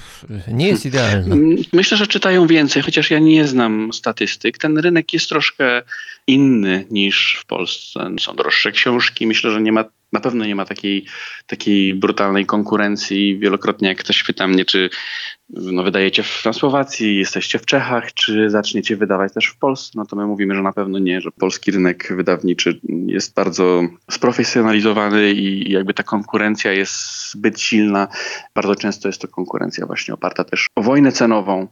[0.48, 1.36] nie jest idealna?
[1.74, 4.58] Myślę, że czytają więcej, chociaż ja nie znam statystyk.
[4.58, 5.82] Ten rynek jest troszkę
[6.28, 8.10] inny niż w Polsce.
[8.20, 9.28] Są droższe książki.
[9.28, 11.06] Myślę, że nie ma na pewno nie ma takiej,
[11.47, 13.39] takiej brutalnej konkurencji.
[13.39, 14.89] Wielokrotnie jak ktoś pyta mnie, czy
[15.50, 20.15] no, wydajecie na Słowacji, jesteście w Czechach, czy zaczniecie wydawać też w Polsce, no to
[20.15, 25.93] my mówimy, że na pewno nie, że polski rynek wydawniczy jest bardzo sprofesjonalizowany i jakby
[25.93, 28.08] ta konkurencja jest zbyt silna.
[28.56, 31.67] Bardzo często jest to konkurencja właśnie oparta też o wojnę cenową,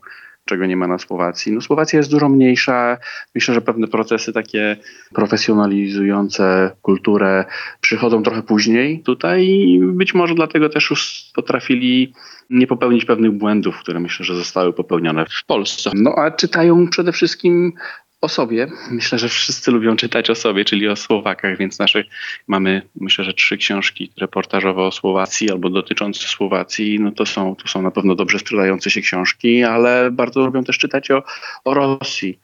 [0.50, 1.52] czego nie ma na Słowacji.
[1.52, 2.98] No Słowacja jest dużo mniejsza.
[3.36, 4.78] Myślę, że pewne procesy takie
[5.14, 7.46] profesjonalizujące kulturę
[7.82, 12.14] przychodzą trochę później tutaj i być może dlatego też już potrafili
[12.50, 15.92] nie popełnić pewnych błędów, które myślę, że zostały popełnione w Polsce.
[15.94, 17.74] No a czytają przede wszystkim
[18.22, 18.68] o sobie.
[18.92, 22.04] Myślę, że wszyscy lubią czytać o sobie, czyli o Słowakach, więc nasze
[22.48, 27.00] mamy, myślę, że trzy książki reportażowe o Słowacji albo dotyczące Słowacji.
[27.00, 30.78] No to są, to są na pewno dobrze sprzedające się książki, ale bardzo lubią też
[30.78, 31.24] czytać o,
[31.66, 32.40] o Rosji.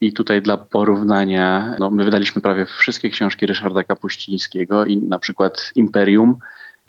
[0.00, 5.72] I tutaj dla porównania, no my wydaliśmy prawie wszystkie książki Ryszarda Kapuścińskiego i na przykład
[5.74, 6.38] Imperium,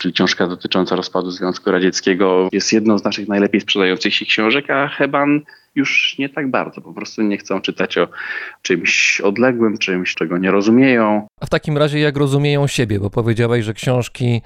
[0.02, 4.88] czyli książka dotycząca rozpadu Związku Radzieckiego, jest jedną z naszych najlepiej sprzedających się książek, a
[4.88, 5.40] Heban
[5.74, 6.80] już nie tak bardzo.
[6.80, 8.08] Po prostu nie chcą czytać o
[8.62, 11.26] czymś odległym, czymś, czego nie rozumieją.
[11.40, 14.42] A w takim razie jak rozumieją siebie, bo powiedziałeś, że książki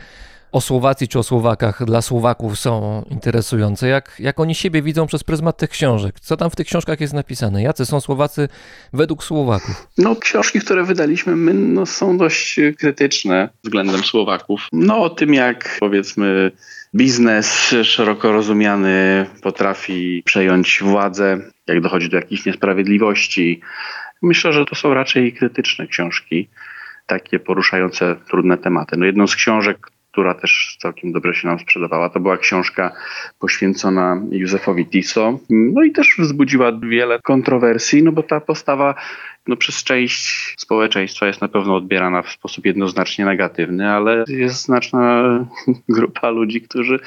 [0.57, 3.88] o Słowacji czy o Słowakach dla Słowaków są interesujące.
[3.88, 6.21] Jak, jak oni siebie widzą przez pryzmat tych książek?
[6.21, 7.62] Co tam w tych książkach jest napisane?
[7.62, 8.49] Jacy są Słowacy
[8.92, 9.88] według Słowaków?
[9.99, 14.69] No, książki, które wydaliśmy my, no, są dość krytyczne względem Słowaków.
[14.73, 16.51] No, o tym, jak powiedzmy
[16.95, 23.61] biznes szeroko rozumiany potrafi przejąć władzę, jak dochodzi do jakichś niesprawiedliwości.
[24.23, 26.49] Myślę, że to są raczej krytyczne książki,
[27.07, 28.97] takie poruszające trudne tematy.
[28.97, 32.92] No jedną z książek, która też całkiem dobrze się nam sprzedawała, to była książka
[33.38, 35.38] poświęcona Józefowi Tiso.
[35.50, 38.94] No i też wzbudziła wiele kontrowersji, no bo ta postawa
[39.49, 45.25] no, przez część społeczeństwa jest na pewno odbierana w sposób jednoznacznie negatywny, ale jest znaczna
[45.89, 46.99] grupa ludzi, którzy,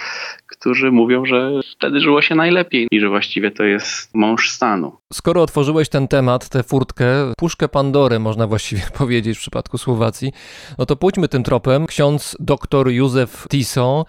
[0.48, 4.98] którzy mówią, że wtedy żyło się najlepiej i że właściwie to jest mąż stanu.
[5.14, 10.32] Skoro otworzyłeś ten temat, tę furtkę, puszkę Pandory można właściwie powiedzieć w przypadku Słowacji,
[10.78, 11.88] no to pójdźmy tym tropem.
[11.88, 14.06] Ksiądz dr Józef Tiso,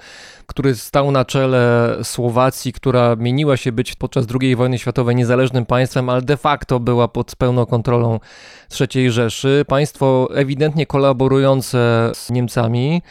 [0.50, 6.08] który stał na czele Słowacji, która mieniła się być podczas II wojny światowej niezależnym państwem,
[6.08, 8.20] ale de facto była pod pełną kontrolą
[8.80, 9.64] III Rzeszy.
[9.68, 13.02] Państwo ewidentnie kolaborujące z Niemcami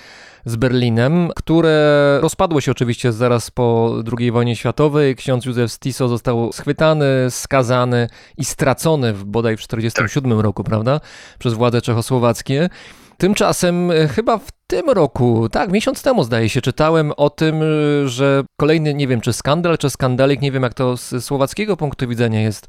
[0.46, 5.16] z Berlinem, które rozpadło się oczywiście zaraz po II wojnie światowej.
[5.16, 11.00] Ksiądz Józef Stiso został schwytany, skazany i stracony w bodaj w 1947 roku, prawda,
[11.40, 12.70] przez władze czechosłowackie.
[13.18, 18.08] Tymczasem e, chyba w tym roku, tak, miesiąc temu zdaje się, czytałem o tym, e,
[18.08, 22.08] że kolejny, nie wiem czy skandal, czy skandalik, nie wiem jak to z słowackiego punktu
[22.08, 22.68] widzenia jest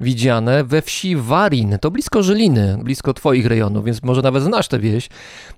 [0.00, 4.78] widziane, we wsi Warin, to blisko Żyliny, blisko twoich rejonów, więc może nawet znasz tę
[4.78, 5.08] wieś,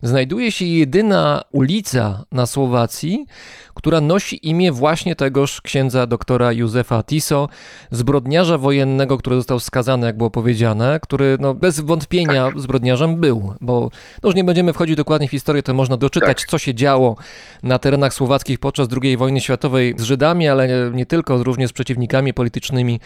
[0.03, 3.27] znajduje się jedyna ulica na Słowacji,
[3.75, 7.49] która nosi imię właśnie tegoż księdza doktora Józefa Tiso,
[7.91, 13.91] zbrodniarza wojennego, który został skazany, jak było powiedziane, który no, bez wątpienia zbrodniarzem był, bo
[14.23, 16.49] no, już nie będziemy wchodzić dokładnie w historię, to można doczytać, Tak.
[16.49, 17.16] co się działo
[17.62, 22.35] na terenach słowackich podczas II wojny światowej z Żydami, ale nie, tylko, również z przeciwnikami
[22.35, 23.01] politycznymi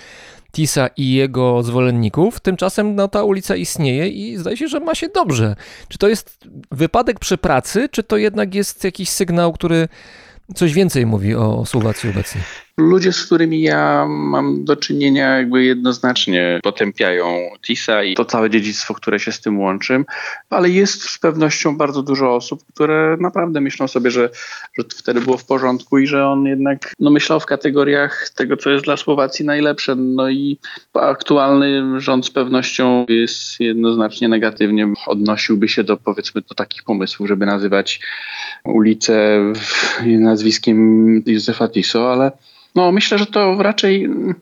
[0.53, 2.41] Tisa i jego zwolenników.
[2.41, 5.57] Tymczasem no, ta ulica istnieje i zdaje się, że ma się dobrze.
[5.89, 6.39] Czy to jest
[6.71, 9.89] wypadek przy pracy, czy to jednak jest jakiś sygnał, który
[10.55, 12.41] coś więcej mówi o Słowacji obecnie?
[12.81, 18.95] Ludzie, z którymi ja mam do czynienia, jakby jednoznacznie potępiają TISA i to całe dziedzictwo,
[18.95, 20.05] które się z tym łączy,
[20.51, 24.31] ale jest z pewnością bardzo dużo osób, które naprawdę myślą sobie, że,
[24.79, 28.71] że wtedy było w porządku i że on jednak no, myślał w kategoriach tego, co
[28.71, 29.95] jest dla Słowacji najlepsze.
[29.95, 30.59] No i
[30.95, 37.47] aktualny rząd z pewnością jest jednoznacznie negatywnie odnosiłby się do powiedzmy do takich pomysłów, żeby
[37.47, 38.01] nazywać
[38.65, 39.41] ulicę
[40.07, 42.33] nazwiskiem Józefa Tiso, ale
[42.75, 44.35] no, myślę, że to raczej, mm,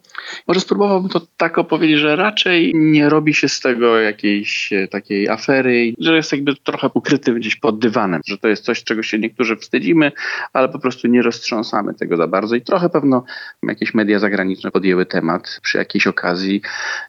[0.46, 5.28] może spróbowałbym to tak opowiedzieć, że raczej nie robi się z tego jakiejś e, takiej
[5.28, 9.18] afery, że jest jakby trochę ukryty gdzieś pod dywanem, że to jest coś, czego się
[9.18, 10.12] niektórzy wstydzimy,
[10.52, 13.24] ale po prostu nie roztrząsamy tego za bardzo i trochę pewno
[13.62, 16.62] jakieś media zagraniczne podjęły temat przy jakiejś okazji.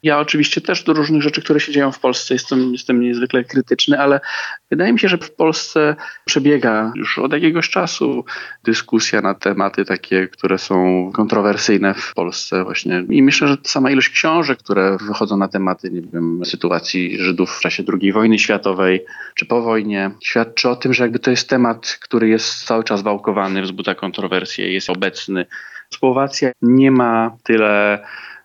[0.03, 3.99] Ja oczywiście też do różnych rzeczy, które się dzieją w Polsce jestem, jestem niezwykle krytyczny,
[3.99, 4.19] ale
[4.71, 8.25] wydaje mi się, że w Polsce przebiega już od jakiegoś czasu
[8.63, 13.03] dyskusja na tematy takie, które są kontrowersyjne w Polsce właśnie.
[13.09, 17.59] I myślę, że sama ilość książek, które wychodzą na tematy, nie wiem, sytuacji Żydów w
[17.59, 21.99] czasie II wojny światowej czy po wojnie, świadczy o tym, że jakby to jest temat,
[22.01, 25.45] który jest cały czas wałkowany, wzbudza kontrowersje, jest obecny.
[25.89, 27.99] Słowacja nie ma tyle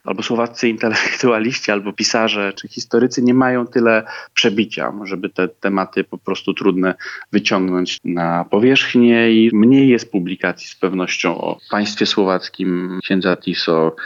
[0.04, 4.02] albo słowaccy intelektualiści, albo pisarze, czy historycy nie mają tyle
[4.34, 6.94] przebicia, żeby te tematy po prostu trudne
[7.32, 13.96] wyciągnąć na powierzchnię i mniej jest publikacji z pewnością o państwie słowackim księdza Tiso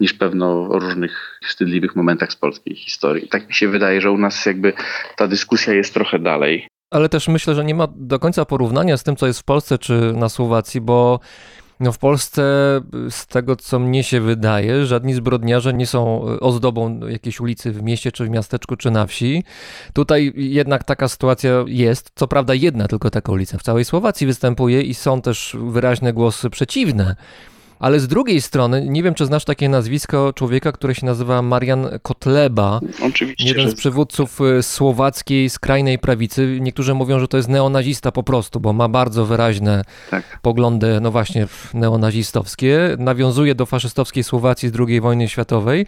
[0.00, 3.28] niż pewno o różnych wstydliwych momentach z polskiej historii.
[3.28, 4.72] Tak mi się wydaje, że u nas jakby
[5.16, 6.68] ta dyskusja jest trochę dalej.
[6.90, 9.78] Ale też myślę, że nie ma do końca porównania z tym, co jest w Polsce
[9.78, 11.20] czy na Słowacji, bo
[11.84, 12.42] no w Polsce,
[13.10, 18.12] z tego co mnie się wydaje, żadni zbrodniarze nie są ozdobą jakiejś ulicy w mieście,
[18.12, 19.44] czy w miasteczku, czy na wsi.
[19.92, 22.10] Tutaj jednak taka sytuacja jest.
[22.14, 26.50] Co prawda, jedna tylko taka ulica w całej Słowacji występuje i są też wyraźne głosy
[26.50, 27.16] przeciwne.
[27.84, 31.88] Ale z drugiej strony, nie wiem, czy znasz takie nazwisko człowieka, który się nazywa Marian
[32.02, 32.80] Kotleba.
[33.02, 33.48] Oczywiście.
[33.48, 36.58] Jeden z przywódców y, słowackiej skrajnej prawicy.
[36.60, 40.38] Niektórzy mówią, że to jest neonazista po prostu, bo ma bardzo wyraźne Tak.
[40.42, 42.96] poglądy, no właśnie, neonazistowskie.
[42.98, 45.86] Nawiązuje do faszystowskiej Słowacji z II wojny światowej.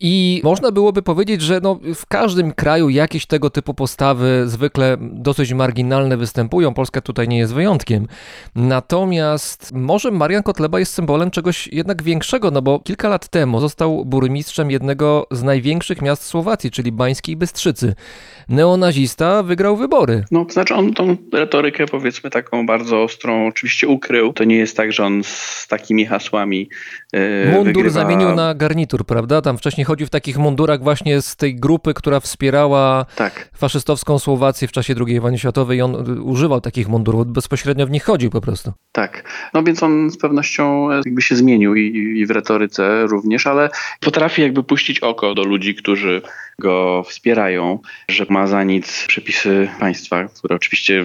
[0.00, 5.52] I można byłoby powiedzieć, że no, w każdym kraju jakieś tego typu postawy zwykle dosyć
[5.52, 6.74] marginalne występują.
[6.74, 8.06] Polska tutaj nie jest wyjątkiem.
[8.54, 14.04] Natomiast może Marian Kotleba jest symbolem czegoś jednak większego, no bo kilka lat temu został
[14.04, 17.94] burmistrzem jednego z największych miast Słowacji, czyli Bańskiej Bystrzycy.
[18.48, 20.24] Neonazista wygrał wybory.
[20.30, 24.32] No, to znaczy on tą retorykę powiedzmy taką bardzo ostrą oczywiście ukrył.
[24.32, 26.68] To nie jest tak, że on z takimi hasłami
[27.52, 27.90] Mundur wygrywa...
[27.90, 29.42] zamienił na garnitur, prawda?
[29.42, 34.68] Tam wcześniej chodził w takich mundurach właśnie z tej grupy, która wspierała Tak, faszystowską Słowację
[34.68, 38.30] w czasie II wojny światowej i on y, używał takich mundurów, bezpośrednio w nich chodził
[38.30, 38.72] po prostu.
[38.92, 39.24] tak.
[39.54, 43.70] No więc on z pewnością e, jakby się zmienił i, i w retoryce również, ale
[44.00, 46.22] potrafi jakby puścić oko do ludzi, którzy
[46.60, 51.04] go wspierają, że ma za nic przepisy państwa, które oczywiście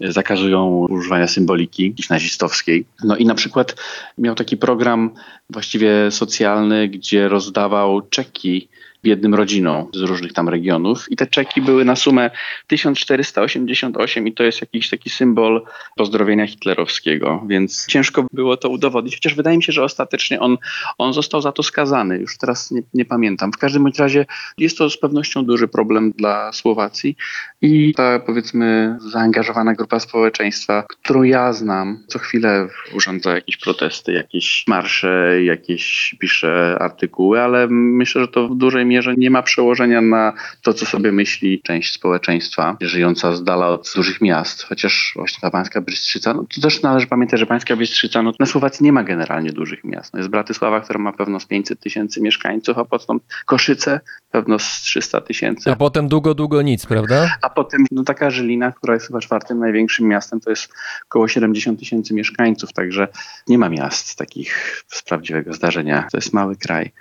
[0.00, 2.84] zakazują używania symboliki nazistowskiej.
[3.04, 3.76] No i na przykład
[4.18, 5.10] miał taki program
[5.50, 8.68] właściwie socjalny, gdzie rozdawał czeki
[9.02, 11.06] biednym rodzinom z różnych tam regionów.
[11.10, 12.30] I te czeki były na sumę
[12.66, 15.62] 1488 i to jest jakiś taki symbol
[15.96, 20.58] pozdrowienia hitlerowskiego, więc ciężko było to udowodnić, chociaż wydaje mi się, że ostatecznie on,
[20.98, 23.52] on został za to skazany, już teraz nie, nie pamiętam.
[23.52, 24.26] W każdym razie
[24.58, 27.16] jest to z pewnością duży problem dla Słowacji
[27.62, 34.64] i ta powiedzmy zaangażowana grupa społeczeństwa, którą ja znam, co chwilę urządza jakieś protesty, jakieś
[34.68, 40.32] marsze, jakieś pisze artykuły, ale myślę, że to w dużej mierze nie ma przełożenia na
[40.62, 44.62] to, co sobie myśli część społeczeństwa żyjąca z dala od dużych miast.
[44.62, 48.46] Chociaż właśnie ta Pańska Bystrzyca, no to też należy pamiętać, że Pańska Bystrzyca, no na
[48.46, 50.12] Słowacji nie ma generalnie dużych miast.
[50.12, 54.80] No jest Bratysława, która ma pewno z 500 tysięcy mieszkańców, a potem Koszyce pewno z
[54.80, 55.70] 300 tysięcy.
[55.70, 57.36] A potem długo, długo nic, prawda?
[57.42, 60.72] A potem no, taka Żylina, która jest chyba czwartym największym miastem, to jest
[61.04, 63.08] około 70 tysięcy mieszkańców, także
[63.48, 66.06] nie ma miast takich z prawdziwego zdarzenia.
[66.10, 66.92] To jest mały kraj.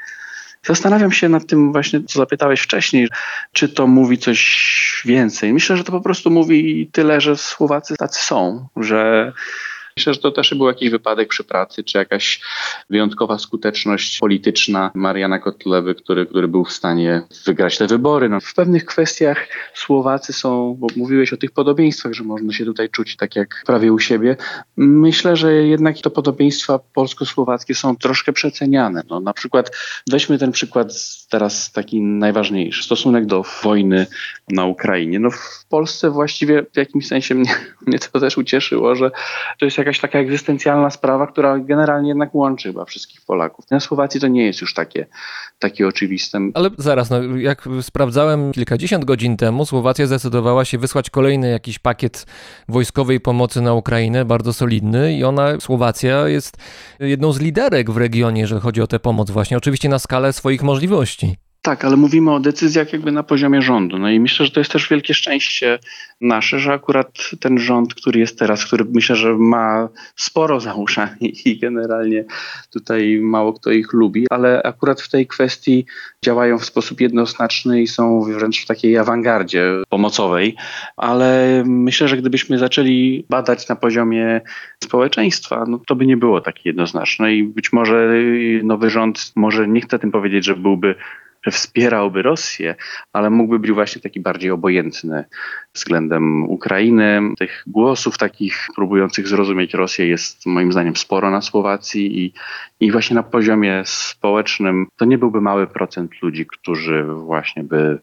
[0.65, 3.09] Zastanawiam się nad tym właśnie, co zapytałeś wcześniej,
[3.51, 5.53] czy to mówi coś więcej.
[5.53, 9.33] Myślę, że to po prostu mówi tyle, że Słowacy tacy są, że
[10.01, 12.41] Myślę, że to też był jakiś wypadek przy pracy, czy jakaś
[12.89, 18.29] wyjątkowa skuteczność polityczna Mariana Kotlewy, który, który był w stanie wygrać te wybory.
[18.29, 22.89] No, w pewnych kwestiach Słowacy są, bo mówiłeś o tych podobieństwach, że można się tutaj
[22.89, 24.37] czuć tak jak prawie u siebie.
[24.77, 29.03] Myślę, że jednak to podobieństwa polsko-słowackie są troszkę przeceniane.
[29.09, 29.71] No, na przykład
[30.09, 30.93] weźmy ten przykład
[31.29, 34.07] teraz taki najważniejszy, stosunek do wojny
[34.49, 35.19] na Ukrainie.
[35.19, 37.55] No, w Polsce właściwie w jakimś sensie mnie,
[37.87, 39.11] mnie to też ucieszyło, że
[39.59, 43.71] to jest jakaś taka egzystencjalna sprawa, która generalnie jednak łączy chyba wszystkich Polaków.
[43.71, 45.05] Na Słowacji to nie jest już takie,
[45.59, 46.39] takie oczywiste.
[46.53, 52.25] Ale zaraz, no, jak sprawdzałem kilkadziesiąt godzin temu, Słowacja zdecydowała się wysłać kolejny jakiś pakiet
[52.69, 56.57] wojskowej pomocy na Ukrainę, bardzo solidny i ona, Słowacja jest
[56.99, 60.63] jedną z liderek w regionie, jeżeli chodzi o tę pomoc właśnie, oczywiście na skalę swoich
[60.63, 61.35] możliwości.
[61.63, 63.99] Tak, ale mówimy o decyzjach jakby na poziomie rządu.
[63.99, 65.79] No i myślę, że to jest też wielkie szczęście
[66.21, 70.75] nasze, że akurat ten rząd, który jest teraz, który myślę, że ma sporo za
[71.45, 72.25] i generalnie
[72.73, 75.85] tutaj mało kto ich lubi, ale akurat w tej kwestii
[76.25, 80.55] działają w sposób jednoznaczny i są wręcz w takiej awangardzie pomocowej,
[80.97, 84.41] ale myślę, że gdybyśmy zaczęli badać na poziomie
[84.83, 88.09] społeczeństwa, no to by nie było takie jednoznaczne i być może
[88.63, 90.95] nowy rząd, może nie chcę tym powiedzieć, że byłby
[91.49, 92.75] wspierałby Rosję,
[93.13, 95.25] ale mógłby być właśnie taki bardziej obojętny
[95.73, 97.21] względem Ukrainy.
[97.39, 102.33] Tych głosów takich próbujących zrozumieć Rosję jest moim zdaniem sporo na Słowacji i,
[102.79, 107.99] i właśnie na poziomie społecznym to nie byłby mały procent ludzi, którzy właśnie by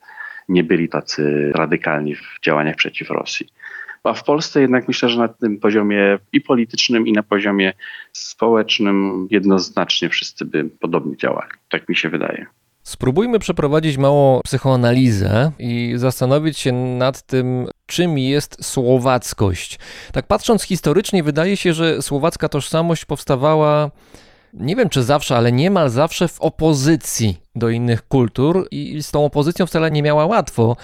[0.49, 3.47] nie byli tacy radykalni w działaniach przeciw Rosji.
[4.05, 7.73] A w Polsce jednak myślę, że na tym poziomie i politycznym, i na poziomie
[8.13, 11.51] społecznym jednoznacznie wszyscy by podobnie działali.
[11.69, 12.47] Tak mi się wydaje.
[12.89, 19.79] Spróbujmy przeprowadzić małą psychoanalizę i zastanowić się nad tym, czym jest słowackość.
[20.13, 23.91] Tak patrząc historycznie, wydaje się, że słowacka tożsamość powstawała,
[24.55, 29.25] nie wiem czy zawsze, ale niemal zawsze w opozycji do innych kultur i z tą
[29.25, 30.77] opozycją wcale nie miała łatwo.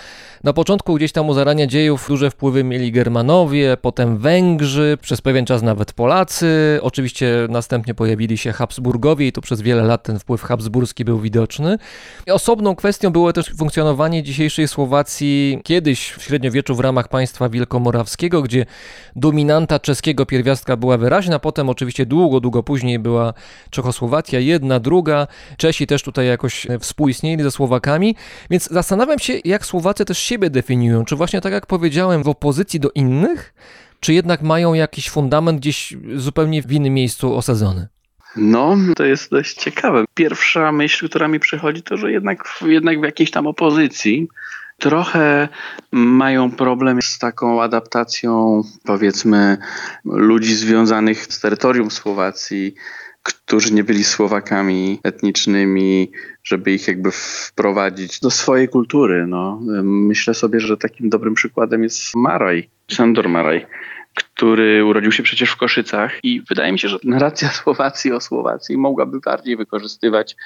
[0.44, 5.46] Na początku gdzieś tam u zarania dziejów duże wpływy mieli Germanowie, potem Węgrzy, przez pewien
[5.46, 6.78] czas nawet Polacy.
[6.82, 11.78] Oczywiście następnie pojawili się Habsburgowie i tu przez wiele lat ten wpływ habsburski był widoczny.
[12.26, 18.42] I osobną kwestią było też funkcjonowanie dzisiejszej Słowacji kiedyś w średniowieczu w ramach państwa wielkomorawskiego,
[18.42, 18.66] gdzie
[19.16, 23.34] dominanta czeskiego pierwiastka była wyraźna, potem oczywiście długo, długo później była
[23.70, 25.26] Czechosłowacja, jedna, druga.
[25.56, 28.16] Czesi też tutaj jakoś współistnieli ze Słowakami,
[28.50, 31.04] więc zastanawiam się, jak Słowacy też siebie definiują.
[31.04, 33.54] Czy właśnie tak jak powiedziałem, w opozycji do innych,
[34.00, 37.88] czy jednak mają jakiś fundament gdzieś zupełnie w innym miejscu osadzony?
[38.36, 40.04] No, to jest dość ciekawe.
[40.14, 44.28] Pierwsza myśl, która mi przychodzi, to, że jednak, jednak w jakiejś tam opozycji
[44.78, 45.48] trochę
[45.92, 49.58] mają problem z taką adaptacją, powiedzmy,
[50.04, 52.74] ludzi związanych z terytorium Słowacji
[53.24, 56.12] którzy nie byli Słowakami etnicznymi,
[56.44, 59.26] żeby ich jakby wprowadzić do swojej kultury.
[59.26, 59.60] No.
[59.82, 63.66] Myślę sobie, że takim dobrym przykładem jest Maraj, Sandor Maraj,
[64.35, 68.78] który urodził się przecież w Koszycach i wydaje mi się, że narracja Słowacji o Słowacji
[68.78, 70.37] mogłaby bardziej wykorzystywać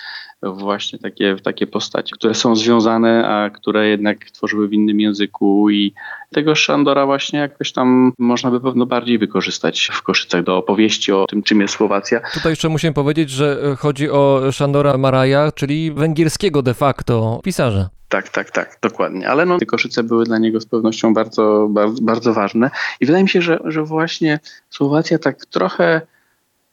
[0.42, 5.92] właśnie takie, takie postacie, które są związane, a które jednak tworzyły w innym języku i
[6.32, 11.26] tego Szandora właśnie jakoś tam można by pewno bardziej wykorzystać w Koszycach do opowieści o
[11.26, 12.20] tym, czym jest Słowacja.
[12.34, 17.88] Tutaj jeszcze musimy powiedzieć, że chodzi o Szandora Maraja, czyli węgierskiego de facto pisarza.
[18.08, 19.28] Tak, tak, tak, dokładnie.
[19.28, 22.70] Ale no, te Koszyce były dla niego z pewnością bardzo, bardzo, bardzo ważne.
[23.00, 26.00] I wydaje mi się, że, że właśnie Słowacja tak trochę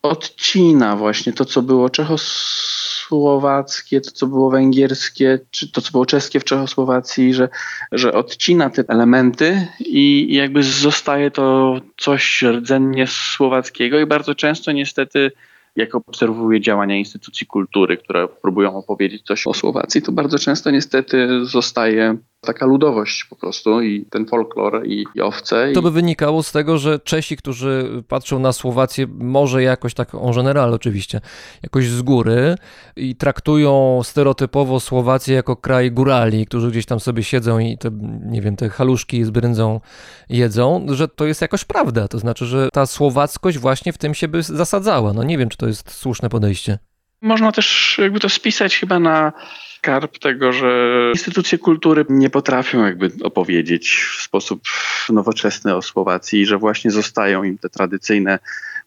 [0.02, 6.40] odcina właśnie to, co było czechosłowackie, to, co było węgierskie, czy to, co było czeskie
[6.40, 7.50] w Czechosłowacji, że,
[7.92, 15.32] że odcina te elementy i jakby zostaje to coś rdzennie słowackiego i bardzo często niestety
[15.76, 21.46] jak obserwuję działania instytucji kultury, które próbują opowiedzieć coś o Słowacji, to bardzo często niestety
[21.46, 25.72] zostaje taka ludowość po prostu i ten folklor i, i owce.
[25.74, 30.34] To by wynikało z tego, że Czesi, którzy patrzą na Słowację, może jakoś tak, on
[30.36, 31.22] general oczywiście,
[31.64, 32.56] jakoś z góry
[32.96, 37.90] i traktują stereotypowo Słowację jako kraj górali, którzy gdzieś tam sobie siedzą i te,
[38.26, 39.80] nie wiem, te haluszki z brędzą
[40.30, 42.08] jedzą, że to jest jakoś prawda.
[42.08, 45.14] To znaczy, że ta słowackość właśnie w tym się by zasadzała.
[45.14, 46.80] No nie wiem, czy to jest słuszne podejście.
[47.26, 49.34] Można też jakby to spisać chyba na
[49.78, 54.62] skarb tego, że instytucje kultury nie potrafią jakby opowiedzieć w sposób
[55.10, 58.40] nowoczesny o Słowacji i że właśnie zostają im te tradycyjne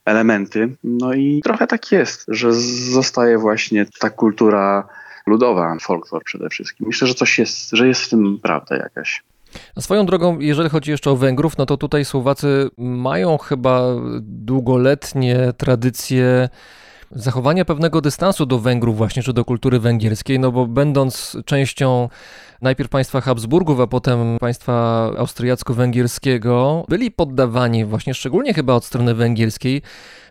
[0.04, 0.76] elementy.
[0.84, 2.52] No i trochę tak jest, że
[2.92, 4.88] zostaje właśnie ta kultura
[5.26, 6.86] ludowa, folklor przede wszystkim.
[6.86, 9.22] Myślę, że coś jest, że jest w tym prawda jakaś.
[9.76, 13.82] A swoją drogą, jeżeli chodzi jeszcze o Węgrów, no to tutaj Słowacy mają chyba
[14.20, 16.48] długoletnie tradycje
[17.10, 22.08] zachowania pewnego dystansu do Węgrów właśnie, czy do kultury węgierskiej, no bo będąc częścią
[22.62, 29.82] najpierw państwa Habsburgów, a potem państwa austriacko-węgierskiego, byli poddawani właśnie, szczególnie chyba od strony węgierskiej,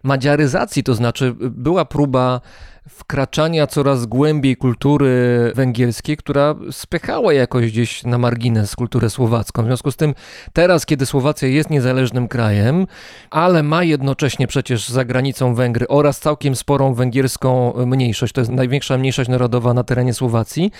[0.03, 2.41] madziaryzacji, to znaczy była próba
[2.89, 5.11] wkraczania coraz głębiej kultury
[5.55, 9.63] węgierskiej, która spychała jakoś gdzieś na margines kulturę słowacką.
[9.63, 10.13] W związku z tym
[10.53, 12.87] teraz, kiedy Słowacja jest niezależnym krajem,
[13.31, 18.97] ale ma jednocześnie przecież za granicą Węgry oraz całkiem sporą węgierską mniejszość, to jest największa
[18.97, 20.71] mniejszość narodowa na terenie Słowacji,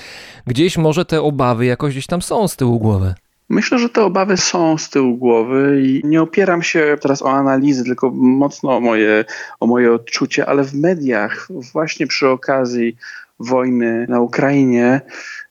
[0.47, 3.15] gdzieś może te obawy jakoś gdzieś tam są z tyłu głowy.
[3.49, 7.83] Myślę, że te obawy są z tyłu głowy i nie opieram się teraz o analizy,
[7.83, 9.25] tylko mocno o moje,
[9.59, 12.97] o moje odczucie, ale w mediach, właśnie przy okazji
[13.39, 15.01] wojny na Ukrainie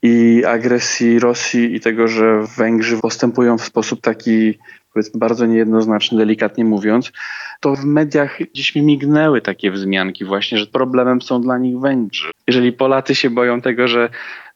[0.02, 4.58] i agresji Rosji i tego, że Węgrzy postępują w sposób taki
[4.96, 7.12] powiedzmy bardzo niejednoznaczny, delikatnie mówiąc,
[7.60, 12.30] to w mediach gdzieś mi mignęły takie wzmianki właśnie, że problemem są dla nich Węgrzy.
[12.46, 14.08] Jeżeli Polacy się boją tego, że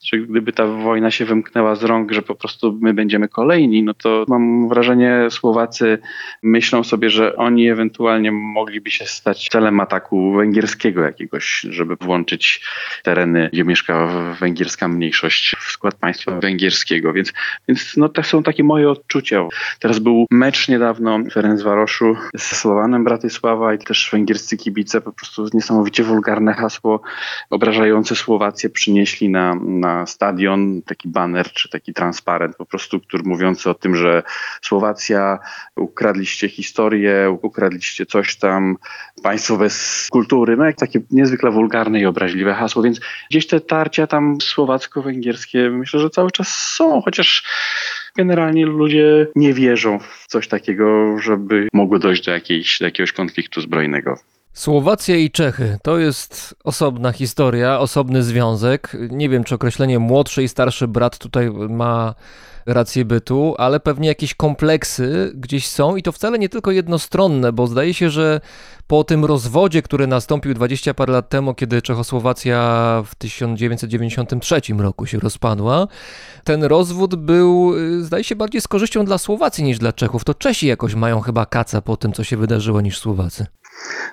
[0.03, 3.94] że gdyby ta wojna się wymknęła z rąk, że po prostu my będziemy kolejni, no
[3.94, 5.98] to mam wrażenie, Słowacy
[6.42, 12.64] myślą sobie, że oni ewentualnie mogliby się stać celem ataku węgierskiego jakiegoś, żeby włączyć
[13.03, 14.07] tereny, gdzie mieszka
[14.40, 17.12] węgierska mniejszość w skład państwa węgierskiego.
[17.12, 17.32] Więc,
[17.68, 19.48] więc no, to są takie moje odczucia.
[19.78, 25.46] Teraz był mecz niedawno w Ferencvaroszu z Słowanem Bratysława i też węgierscy kibice po prostu
[25.55, 27.01] niesamowicie wulgarne hasło
[27.51, 33.22] obrażające Słowację przynieśli na, na na stadion taki baner czy taki transparent po prostu, który
[33.22, 34.22] mówiący o tym, że
[34.62, 35.38] Słowacja
[35.76, 38.76] ukradliście historię, ukradliście coś tam,
[39.22, 44.07] państwo bez kultury, no jak takie niezwykle wulgarne i obraźliwe hasło, więc gdzieś te tarcia
[44.07, 47.45] tam słowacko-węgierskie myślę, że cały czas są, chociaż
[48.16, 53.61] generalnie ludzie nie wierzą w coś takiego, żeby mogło dojść do, jakiejś, do jakiegoś konfliktu
[53.61, 54.18] zbrojnego.
[54.53, 58.96] Słowacja i Czechy to jest osobna historia, osobny związek.
[59.11, 62.14] Nie wiem, czy określenie młodszy i starszy brat tutaj ma
[62.66, 67.66] rację bytu, ale pewnie jakieś kompleksy gdzieś są i to wcale nie tylko jednostronne, bo
[67.66, 68.40] zdaje się, że
[68.86, 75.18] po tym rozwodzie, który nastąpił 20 parę lat temu, kiedy Czechosłowacja w 1993 roku się
[75.18, 75.86] rozpadła,
[76.44, 80.24] ten rozwód był, y, zdaje się, bardziej z korzyścią dla Słowacji niż dla Czechów.
[80.24, 83.46] To Czesi jakoś mają chyba kaca po tym, co się wydarzyło, niż Słowacy.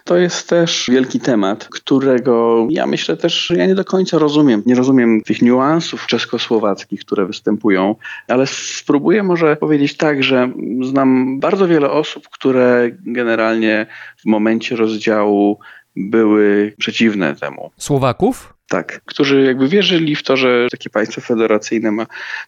[0.03, 4.63] To jest też wielki temat, którego ja myślę też, ja nie do końca rozumiem.
[4.65, 7.95] Nie rozumiem tych niuansów czeskosłowackich, które występują,
[8.27, 10.51] ale spróbuję może powiedzieć tak, że
[10.81, 13.87] znam bardzo wiele osób, które generalnie
[14.17, 15.59] w momencie rozdziału
[15.95, 17.71] były przeciwne temu.
[17.77, 18.56] Słowaków?
[18.69, 22.05] Tak, którzy jakby wierzyli w to, że takie państwo federacyjne ma,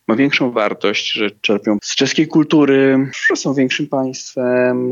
[0.07, 4.91] ma większą wartość, że czerpią z czeskiej kultury, że są większym państwem,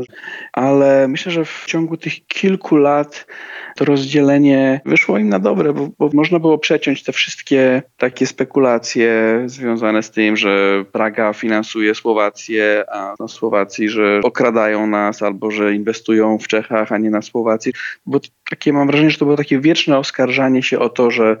[0.52, 3.26] ale myślę, że w ciągu tych kilku lat
[3.76, 9.42] to rozdzielenie wyszło im na dobre, bo, bo można było przeciąć te wszystkie takie spekulacje
[9.46, 15.74] związane z tym, że Praga finansuje Słowację, a na Słowacji, że okradają nas albo że
[15.74, 17.72] inwestują w Czechach, a nie na Słowacji.
[18.06, 18.20] Bo
[18.50, 21.36] takie mam wrażenie, że to było takie wieczne oskarżanie się o to, że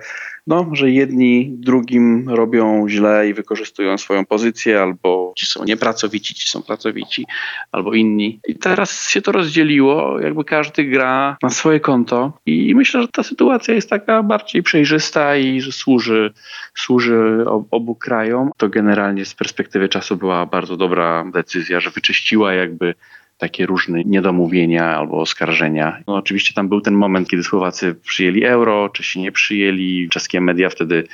[0.48, 6.48] no, że jedni drugim robią źle i wykorzystują swoją pozycję, albo ci są niepracowici, ci
[6.48, 7.26] są pracowici,
[7.72, 8.40] albo inni.
[8.48, 13.22] I teraz się to rozdzieliło, jakby każdy gra na swoje konto i myślę, że ta
[13.22, 16.32] sytuacja jest taka bardziej przejrzysta i że służy,
[16.74, 18.50] służy obu krajom.
[18.56, 22.94] To generalnie z perspektywy czasu była bardzo dobra decyzja, że wyczyściła jakby
[23.38, 26.02] takie różne niedomówienia albo oskarżenia.
[26.06, 30.08] No, oczywiście tam był ten moment, kiedy Słowacy przyjęli euro, Czesi nie przyjęli.
[30.10, 31.04] Czeskie media wtedy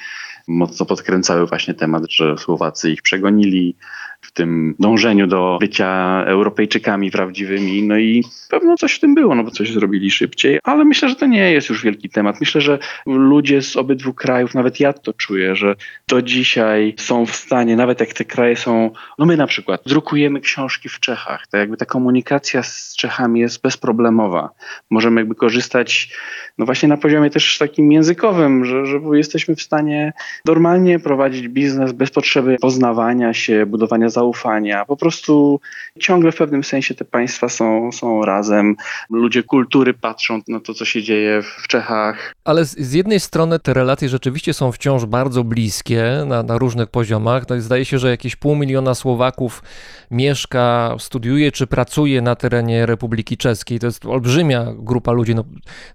[0.48, 3.76] mocno podkręcały właśnie temat, że Słowacy ich przegonili
[4.24, 7.82] w tym dążeniu do bycia Europejczykami prawdziwymi.
[7.82, 11.16] No i pewno coś w tym było, no bo coś zrobili szybciej, ale myślę, że
[11.16, 12.40] to nie jest już wielki temat.
[12.40, 15.74] Myślę, że ludzie z obydwu krajów, nawet ja to czuję, że
[16.08, 20.40] do dzisiaj są w stanie, nawet jak te kraje są, no my na przykład drukujemy
[20.40, 24.50] książki w Czechach, to jakby ta komunikacja z Czechami jest bezproblemowa.
[24.90, 26.12] Możemy jakby korzystać,
[26.58, 30.12] no właśnie na poziomie też takim językowym, że, że jesteśmy w stanie
[30.44, 34.84] normalnie prowadzić biznes bez potrzeby poznawania się, budowania zaufania.
[34.84, 35.60] Po prostu
[36.00, 38.76] ciągle w pewnym sensie te państwa są, są razem.
[39.10, 42.34] Ludzie kultury patrzą na to, co się dzieje w Czechach.
[42.44, 46.88] Ale z, z jednej strony te relacje rzeczywiście są wciąż bardzo bliskie na, na różnych
[46.88, 47.42] poziomach.
[47.48, 49.62] No zdaje się, że jakieś pół miliona Słowaków
[50.10, 53.78] mieszka, studiuje czy pracuje na terenie Republiki Czeskiej.
[53.78, 55.34] To jest olbrzymia grupa ludzi.
[55.34, 55.44] No,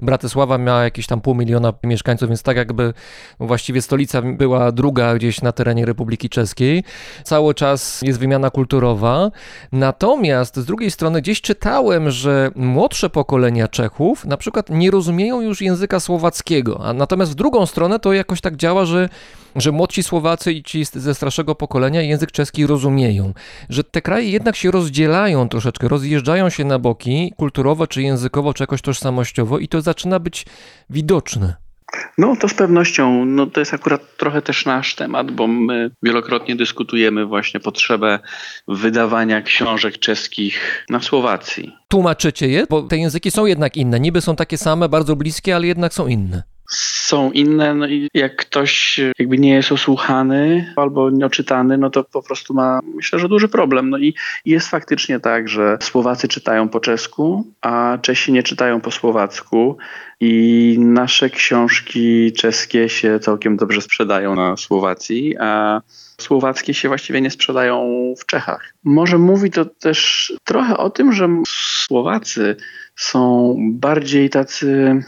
[0.02, 2.94] Bratysława miała jakieś tam pół miliona mieszkańców, więc tak jakby
[3.40, 6.84] właściwie stolica była druga gdzieś na terenie Republiki Czeskiej.
[7.24, 9.32] Cały czas jest wymiana kulturowa.
[9.72, 15.62] Natomiast z drugiej strony gdzieś czytałem, że młodsze pokolenia Czechów na przykład nie rozumieją już
[15.62, 19.10] języka słowackiego, a natomiast w drugą stronę to jakoś tak działa, że
[19.56, 23.34] że młodsi Słowacy i ci ze starszego pokolenia język czeski rozumieją,
[23.70, 28.64] że te kraje jednak się rozdzielają troszeczkę, rozjeżdżają się na boki kulturowo, czy językowo, czy
[28.64, 30.46] jakoś tożsamościowo i to zaczyna być
[30.90, 31.69] widoczne.
[32.18, 36.56] No to z pewnością, no to jest akurat trochę też nasz temat, bo my wielokrotnie
[36.56, 38.20] dyskutujemy właśnie potrzebę
[38.68, 41.76] wydawania książek czeskich na Słowacji.
[41.88, 42.66] Tłumaczycie je?
[42.70, 46.08] Bo te języki są jednak inne, niby są takie same, bardzo bliskie, ale jednak są
[46.08, 52.04] inne są inne, no i jak ktoś jakby nie jest osłuchany albo nieoczytany, no to
[52.04, 53.90] po prostu ma, myślę, że duży problem.
[53.90, 54.14] No i
[54.46, 59.78] jest faktycznie tak, że Słowacy czytają po czesku, a Czesi nie czytają po słowacku
[60.20, 65.82] i nasze książki czeskie się całkiem dobrze sprzedają na Słowacji, a
[66.22, 67.84] słowackie się właściwie nie sprzedają
[68.18, 68.74] w Czechach.
[68.84, 72.56] Może mówi to też trochę o tym, że Słowacy
[72.96, 75.02] są bardziej tacy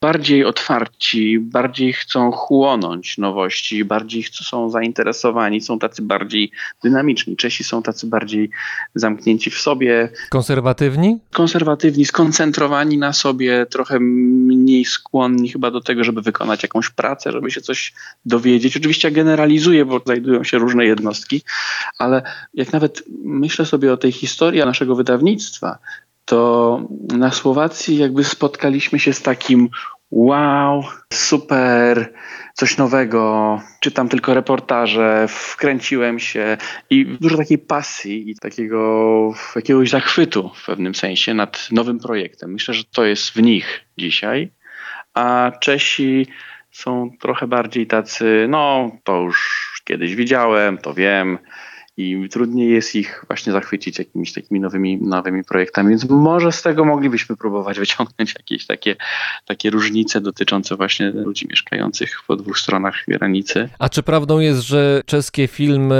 [0.00, 6.50] bardziej otwarci, bardziej chcą chłonąć nowości, bardziej są zainteresowani, są tacy bardziej
[6.82, 7.36] dynamiczni.
[7.36, 8.50] Czesi są tacy bardziej
[8.94, 10.08] zamknięci w sobie.
[10.30, 11.18] Konserwatywni?
[11.32, 17.50] Konserwatywni, skoncentrowani na sobie, trochę mniej skłonni chyba do tego, żeby wykonać jakąś pracę, żeby
[17.50, 17.94] się coś
[18.24, 18.76] dowiedzieć.
[18.76, 21.42] Oczywiście generalizuję, bo znajdują się różne jednostki,
[21.98, 22.22] ale
[22.54, 25.78] jak nawet myślę sobie o tej historii naszego wydawnictwa,
[26.28, 26.80] to
[27.16, 29.68] na Słowacji jakby spotkaliśmy się z takim
[30.10, 32.12] wow, super,
[32.54, 33.60] coś nowego.
[33.80, 36.56] Czytam tylko reportaże, wkręciłem się
[36.90, 42.52] i dużo takiej pasji i takiego jakiegoś zachwytu w pewnym sensie nad nowym projektem.
[42.52, 44.50] Myślę, że to jest w nich dzisiaj,
[45.14, 46.26] a Czesi
[46.70, 51.38] są trochę bardziej tacy, no to już kiedyś widziałem, to wiem,
[51.98, 56.84] i trudniej jest ich właśnie zachwycić jakimiś takimi nowymi, nowymi projektami, więc może z tego
[56.84, 58.96] moglibyśmy próbować wyciągnąć jakieś takie,
[59.46, 63.68] takie różnice dotyczące właśnie ludzi mieszkających po dwóch stronach granicy.
[63.78, 65.94] A czy prawdą jest, że czeskie filmy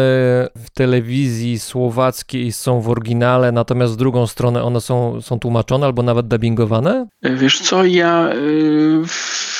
[0.56, 6.02] w telewizji słowackiej są w oryginale, natomiast z drugą stronę one są, są tłumaczone albo
[6.02, 7.06] nawet dubbingowane?
[7.22, 8.34] Wiesz co, ja...
[8.34, 9.57] Yy,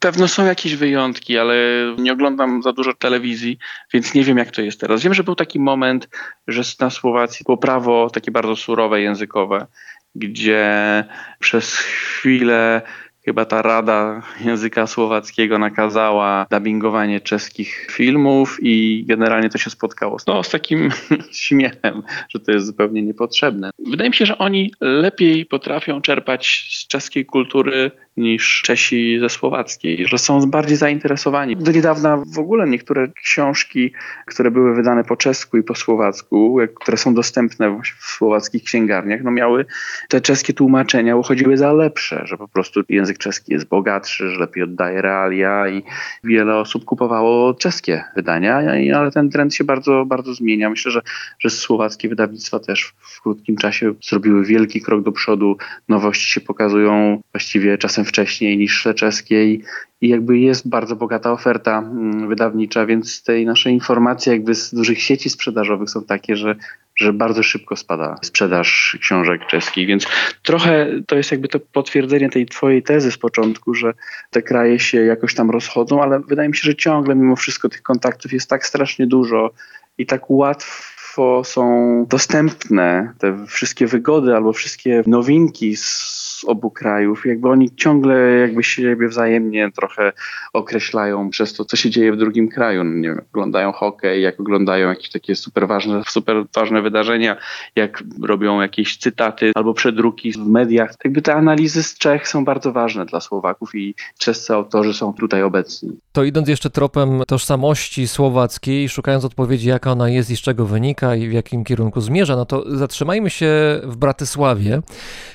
[0.00, 1.54] Pewno są jakieś wyjątki, ale
[1.98, 3.58] nie oglądam za dużo telewizji,
[3.92, 5.02] więc nie wiem jak to jest teraz.
[5.02, 6.08] Wiem, że był taki moment,
[6.48, 9.66] że na Słowacji było prawo takie bardzo surowe językowe,
[10.14, 11.04] gdzie
[11.40, 12.82] przez chwilę
[13.26, 20.42] chyba ta Rada Języka Słowackiego nakazała dubbingowanie czeskich filmów i generalnie to się spotkało no,
[20.42, 20.90] z takim
[21.32, 23.70] śmiechem, że to jest zupełnie niepotrzebne.
[23.90, 30.06] Wydaje mi się, że oni lepiej potrafią czerpać z czeskiej kultury niż Czesi ze słowackiej,
[30.06, 31.56] że są bardziej zainteresowani.
[31.56, 33.92] Do niedawna w ogóle niektóre książki,
[34.26, 39.30] które były wydane po czesku i po słowacku, które są dostępne w słowackich księgarniach, no
[39.30, 39.66] miały
[40.08, 44.62] te czeskie tłumaczenia uchodziły za lepsze, że po prostu język czeski jest bogatszy, że lepiej
[44.62, 45.82] oddaje realia i
[46.24, 48.62] wiele osób kupowało czeskie wydania,
[48.96, 50.70] ale ten trend się bardzo, bardzo zmienia.
[50.70, 51.00] Myślę, że,
[51.38, 55.56] że słowackie wydawnictwa też w krótkim czasie zrobiły wielki krok do przodu.
[55.88, 59.62] Nowości się pokazują właściwie czasem wcześniej niż te czeskie i,
[60.00, 65.30] jakby jest bardzo bogata oferta mm, wydawnicza, więc te nasze informacje jakby z dużych sieci
[65.30, 66.56] sprzedażowych są takie, że,
[66.96, 70.06] że bardzo szybko spada sprzedaż książek czeskich, więc
[70.42, 73.92] trochę to jest jakby to potwierdzenie tej twojej tezy z początku, że
[74.30, 77.82] te kraje się jakoś tam rozchodzą, ale wydaje mi się, że ciągle mimo wszystko tych
[77.82, 79.50] kontaktów jest tak strasznie dużo
[79.98, 87.26] i tak łatwo są dostępne te wszystkie wygody albo wszystkie nowinki z obu krajów.
[87.26, 90.12] Jakby oni ciągle jakby siebie wzajemnie trochę
[90.52, 92.84] określają przez to, co się dzieje w drugim kraju.
[92.84, 97.36] No nie wiem, oglądają hokej, jak oglądają jakieś takie super ważne, super ważne wydarzenia,
[97.76, 100.94] jak robią jakieś cytaty albo przedruki w mediach.
[101.04, 105.42] Jakby te analizy z Czech są bardzo ważne dla Słowaków i czescy autorzy są tutaj
[105.42, 105.90] obecni.
[106.12, 111.16] To idąc jeszcze tropem tożsamości słowackiej, szukając odpowiedzi, jaka ona jest i z czego wynika
[111.16, 114.80] i w jakim kierunku zmierza, no to zatrzymajmy się w Bratysławie.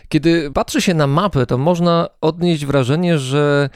[0.09, 3.69] Kiedy patrzy się na mapę, to można odnieść wrażenie, że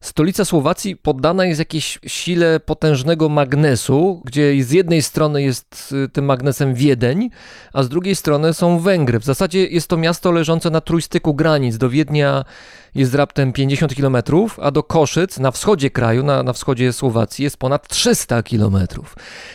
[0.00, 6.24] Stolica Słowacji poddana jest jakiejś sile potężnego magnesu, gdzie z jednej strony jest y, tym
[6.24, 7.30] magnesem Wiedeń,
[7.72, 9.18] a z drugiej strony są Węgry.
[9.18, 11.78] W zasadzie jest to miasto leżące na trójstyku granic.
[11.78, 12.44] Do Wiednia
[12.94, 14.16] jest raptem 50 km,
[14.62, 18.78] a do Koszyc na wschodzie kraju, na, na wschodzie Słowacji jest ponad 300 km.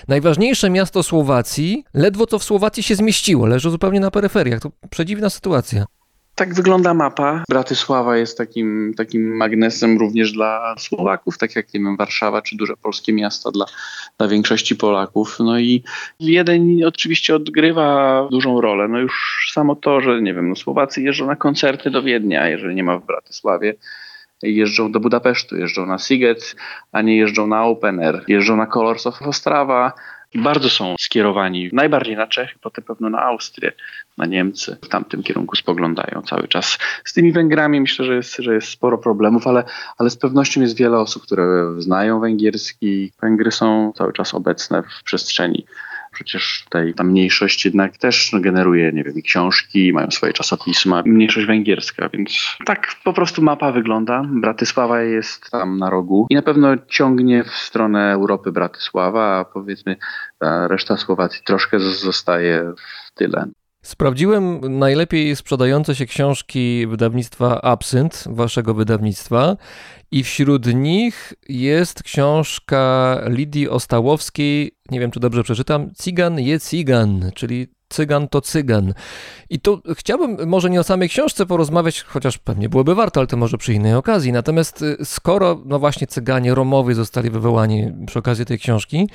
[0.07, 4.59] Najważniejsze miasto Słowacji ledwo co w Słowacji się zmieściło, leży zupełnie na peryferiach.
[4.59, 5.85] To przedziwna sytuacja.
[6.41, 7.43] Tak wygląda mapa.
[7.49, 12.73] Bratysława jest takim, takim magnesem również dla Słowaków, tak jak nie wiem, Warszawa czy duże
[12.77, 13.65] polskie miasta dla,
[14.17, 15.37] dla większości Polaków.
[15.39, 15.83] No i
[16.19, 18.87] Wiedeń oczywiście odgrywa dużą rolę.
[18.87, 22.75] No już samo to, że nie wiem, no Słowacy jeżdżą na koncerty do Wiednia, jeżeli
[22.75, 23.73] nie ma w Bratysławie
[24.41, 26.55] jeżdżą do Budapesztu, jeżdżą na Siget,
[26.91, 29.93] a nie jeżdżą na Open Air, jeżdżą na Colors of Ostrawa,
[30.33, 33.71] i bardzo są skierowani najbardziej na Czechy, potem pewno na Austrię,
[34.17, 34.77] na Niemcy.
[34.81, 36.77] W tamtym kierunku spoglądają cały czas.
[37.05, 39.63] Z tymi Węgrami myślę, że jest, że jest sporo problemów, ale,
[39.97, 43.11] ale z pewnością jest wiele osób, które znają węgierski.
[43.21, 45.65] Węgry są cały czas obecne w przestrzeni
[46.11, 51.03] Przecież tutaj ta mniejszość jednak też no, generuje, nie wiem, i książki, mają swoje czasopisma,
[51.05, 54.23] mniejszość węgierska, więc tak po prostu mapa wygląda.
[54.27, 59.95] Bratysława jest tam na rogu i na pewno ciągnie w stronę Europy Bratysława, a powiedzmy
[60.39, 63.47] ta reszta Słowacji troszkę zostaje w tyle.
[63.81, 69.57] Sprawdziłem najlepiej sprzedające się książki wydawnictwa Absynt, waszego wydawnictwa,
[70.11, 77.31] i wśród nich jest książka Lidii Ostałowskiej, nie wiem czy dobrze przeczytam, Cigan je Cigan,
[77.35, 78.93] czyli Cygan to Cygan.
[79.49, 83.37] I tu chciałbym może nie o samej książce porozmawiać, chociaż pewnie byłoby warto, ale to
[83.37, 84.31] może przy innej okazji.
[84.31, 89.09] Natomiast y, skoro, no właśnie, Cyganie, Romowie zostali wywołani przy okazji tej książki,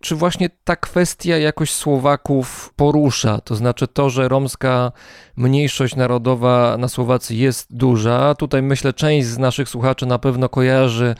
[0.00, 3.40] czy właśnie ta kwestia jakoś Słowaków porusza?
[3.40, 4.92] To znaczy to, że romska
[5.36, 8.34] mniejszość narodowa na Słowacji jest duża.
[8.34, 11.14] Tutaj myślę, część z naszych słuchaczy na pewno kojarzy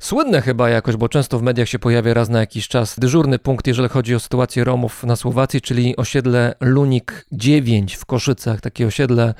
[0.00, 3.66] Słynne chyba jakoś, bo często w mediach się pojawia raz na jakiś czas dyżurny punkt,
[3.66, 9.34] jeżeli chodzi o sytuację Romów na Słowacji, czyli osiedle Lunik 9 w Koszycach, takie osiedle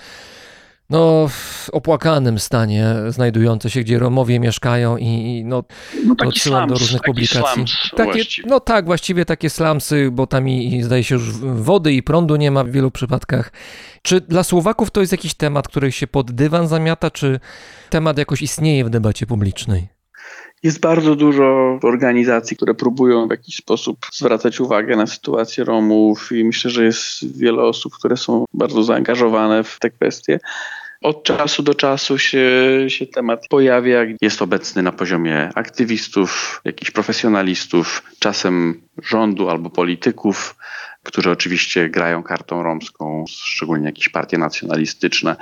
[0.91, 5.65] no, w opłakanym stanie znajdujące się, gdzie Romowie mieszkają i, i no,
[6.05, 7.65] no slums, do różnych publikacji.
[7.97, 12.03] Takie, no tak, właściwie takie slumsy, bo tam i, i zdaje się już wody i
[12.03, 13.53] prądu nie ma w wielu przypadkach.
[14.03, 17.41] Czy dla Słowaków to jest jakiś temat, który się pod dywan zamiata, czy
[17.91, 20.00] temat jakoś istnieje w debacie publicznej?
[20.63, 26.45] Jest bardzo dużo organizacji, które próbują w jakiś sposób zwracać uwagę na sytuację Romów i
[26.45, 30.41] myślę, że jest wiele osób, które są bardzo zaangażowane w te kwestie.
[31.03, 32.51] Od czasu do czasu się,
[32.89, 40.57] się temat pojawia, jest obecny na poziomie aktywistów, jakichś profesjonalistów, czasem rządu albo polityków
[41.03, 45.37] którzy oczywiście grają kartą romską, szczególnie jakieś partie nacjonalistyczne,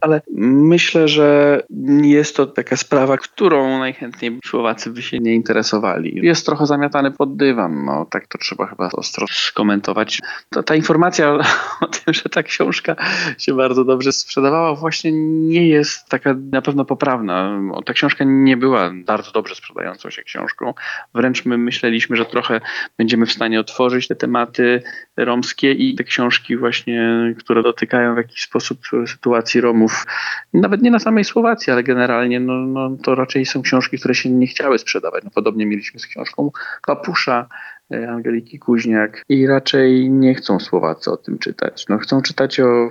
[0.00, 1.60] ale myślę, że
[2.02, 6.20] jest to taka sprawa, którą najchętniej Słowacy by się nie interesowali.
[6.22, 10.20] Jest trochę zamiatany pod dywan, no tak to trzeba chyba ostro skomentować.
[10.50, 11.32] To, ta informacja
[11.80, 12.96] o tym, że ta książka
[13.38, 15.12] się bardzo dobrze sprzedawała, właśnie
[15.48, 17.60] nie jest taka na pewno poprawna.
[17.84, 20.74] Ta książka nie była bardzo dobrze sprzedającą się książką.
[21.14, 22.60] Wręcz my myśleliśmy, że trochę
[22.98, 24.82] będziemy w stanie otworzyć te tematy
[25.16, 30.06] romskie i te książki właśnie, które dotykają w jakiś sposób sytuacji Romów,
[30.52, 34.30] nawet nie na samej Słowacji, ale generalnie no, no, to raczej są książki, które się
[34.30, 35.24] nie chciały sprzedawać.
[35.24, 36.50] No, podobnie mieliśmy z książką
[36.86, 37.46] Papusza,
[37.92, 41.86] e, Angeliki Kuźniak i raczej nie chcą Słowacy o tym czytać.
[41.88, 42.88] No, chcą czytać o,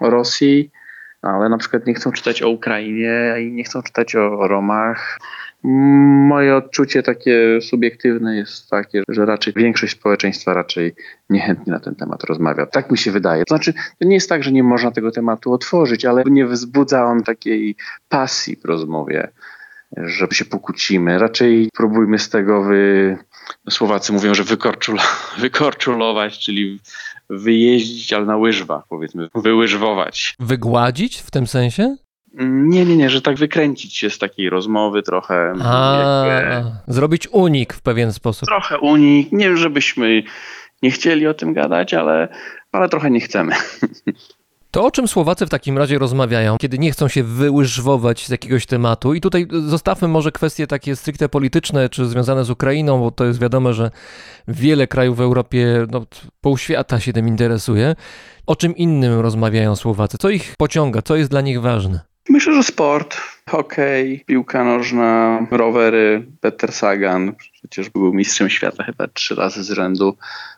[0.00, 0.70] o Rosji,
[1.22, 5.18] ale na przykład nie chcą czytać o Ukrainie i nie chcą czytać o Romach.
[5.62, 10.94] Moje odczucie takie subiektywne jest takie, że raczej większość społeczeństwa raczej
[11.30, 12.66] niechętnie na ten temat rozmawia.
[12.66, 13.44] Tak mi się wydaje.
[13.44, 17.04] To znaczy, to nie jest tak, że nie można tego tematu otworzyć, ale nie wzbudza
[17.04, 17.76] on takiej
[18.08, 19.28] pasji w rozmowie,
[19.96, 21.18] że się pokłócimy.
[21.18, 23.16] Raczej próbujmy z tego wy...
[23.70, 25.02] Słowacy mówią, że wykorczula,
[25.38, 26.80] wykorczulować, czyli
[27.30, 30.34] wyjeździć, ale na łyżwach, powiedzmy, wyłyżwować.
[30.40, 31.96] Wygładzić w tym sensie?
[32.34, 35.52] Nie, nie, nie, że tak wykręcić się z takiej rozmowy trochę.
[35.64, 38.48] A, jakby, zrobić unik w pewien sposób.
[38.48, 39.32] trochę unik.
[39.32, 40.22] Nie, żebyśmy
[40.82, 42.28] nie chcieli o tym gadać, ale,
[42.72, 43.52] ale trochę nie chcemy.
[44.70, 48.66] To o czym Słowacy w takim razie rozmawiają, kiedy nie chcą się wyłyżwować z jakiegoś
[48.66, 49.14] tematu?
[49.14, 53.40] I tutaj zostawmy może kwestie takie stricte polityczne, czy związane z Ukrainą, bo to jest
[53.40, 53.90] wiadome, że
[54.48, 56.06] wiele krajów w Europie, no,
[56.40, 57.94] pół świata się tym interesuje.
[58.46, 60.18] O czym innym rozmawiają Słowacy?
[60.18, 61.02] Co ich pociąga?
[61.02, 62.09] Co jest dla nich ważne?
[62.30, 63.16] Myślę, że sport,
[63.48, 66.26] hokej, piłka nożna, rowery.
[66.40, 70.16] Peter Sagan przecież był mistrzem świata chyba trzy razy z rzędu.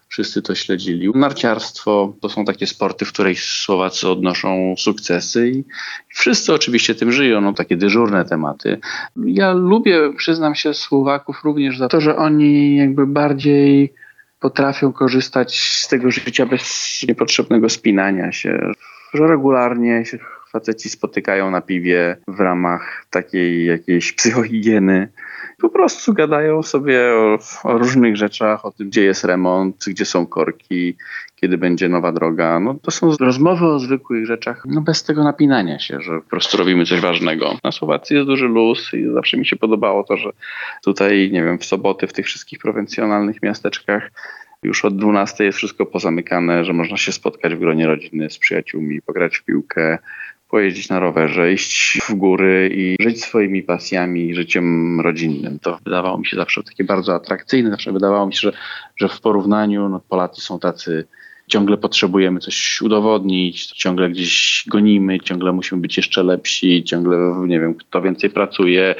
[0.08, 1.10] Wszyscy to śledzili.
[1.14, 5.64] Narciarstwo to są takie sporty, w których Słowacy odnoszą sukcesy i
[6.08, 8.80] wszyscy oczywiście tym żyją, no takie dyżurne tematy.
[9.16, 13.94] Ja lubię, przyznam się, Słowaków również za to, że oni jakby bardziej
[14.40, 18.72] potrafią korzystać z tego życia bez niepotrzebnego spinania się,
[19.14, 20.18] że regularnie się
[20.52, 25.08] faceci spotykają na piwie w ramach takiej jakiejś psychohigieny.
[25.60, 30.26] Po prostu gadają sobie o, o, różnych rzeczach, o tym, gdzie jest remont, gdzie są
[30.26, 30.96] korki,
[31.36, 32.60] kiedy będzie nowa droga.
[32.60, 36.56] No, to są rozmowy o zwykłych rzeczach, no bez tego napinania się, że po prostu
[36.56, 37.58] robimy coś ważnego.
[37.64, 40.30] Na Słowacji jest duży luz i zawsze mi się podobało to, że
[40.84, 44.10] tutaj, nie wiem, w soboty w tych wszystkich prowincjonalnych miasteczkach
[44.62, 49.02] już od 12 jest wszystko pozamykane, że można się spotkać w gronie rodziny z przyjaciółmi,
[49.02, 49.98] pograć w piłkę,
[50.52, 55.58] pojeździć na rowerze, iść w góry i żyć swoimi pasjami, życiem rodzinnym.
[55.58, 57.70] To wydawało mi się zawsze takie bardzo atrakcyjne.
[57.70, 58.52] Zawsze wydawało mi się, że,
[58.96, 61.04] że w porównaniu no, Polacy są tacy
[61.52, 67.74] ciągle potrzebujemy coś udowodnić, ciągle gdzieś gonimy, ciągle musimy być jeszcze lepsi, ciągle, nie wiem,
[67.74, 68.94] kto więcej pracuje,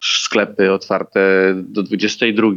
[0.00, 1.20] sklepy otwarte
[1.56, 2.48] do 22.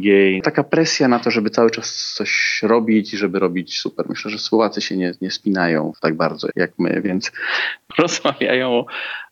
[0.42, 4.06] Taka presja na to, żeby cały czas coś robić, żeby robić super.
[4.08, 7.32] Myślę, że Słowacy się nie, nie spinają tak bardzo jak my, więc
[7.98, 8.86] rozmawiają o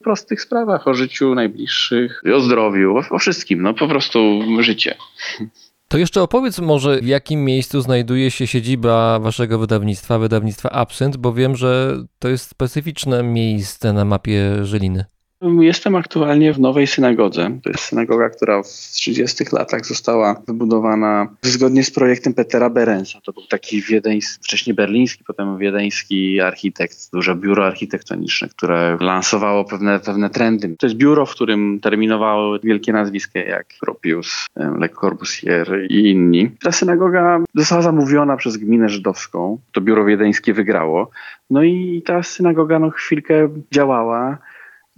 [0.04, 4.94] prostych sprawach, o życiu najbliższych, o zdrowiu, o, o wszystkim, no po prostu życie.
[5.88, 11.32] To jeszcze opowiedz może, w jakim miejscu znajduje się siedziba waszego wydawnictwa, wydawnictwa Absynt, bo
[11.32, 15.04] wiem, że to jest specyficzne miejsce na mapie Żeliny.
[15.42, 17.50] Jestem aktualnie w nowej synagodze.
[17.62, 23.20] To jest synagoga, która w 30 latach została wybudowana zgodnie z projektem Petera Berensa.
[23.24, 30.00] To był taki wiedeński, wcześniej berliński, potem wiedeński architekt, duże biuro architektoniczne, które lansowało pewne,
[30.00, 30.76] pewne trendy.
[30.78, 36.50] To jest biuro, w którym terminowały wielkie nazwiska jak Gropius, Le Corbusier i inni.
[36.62, 39.58] Ta synagoga została zamówiona przez gminę żydowską.
[39.72, 41.10] To biuro wiedeńskie wygrało.
[41.50, 44.38] No i ta synagoga no, chwilkę działała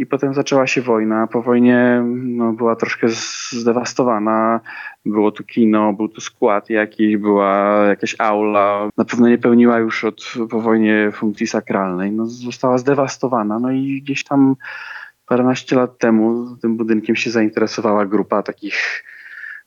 [0.01, 1.27] i potem zaczęła się wojna.
[1.27, 3.07] Po wojnie no, była troszkę
[3.51, 4.61] zdewastowana.
[5.07, 8.89] Było tu kino, był tu skład jakiś, była jakaś aula.
[8.97, 12.13] Na pewno nie pełniła już od, po wojnie funkcji sakralnej.
[12.13, 13.59] No, została zdewastowana.
[13.59, 14.57] No i gdzieś tam
[15.27, 19.05] paręnaście lat temu tym budynkiem się zainteresowała grupa takich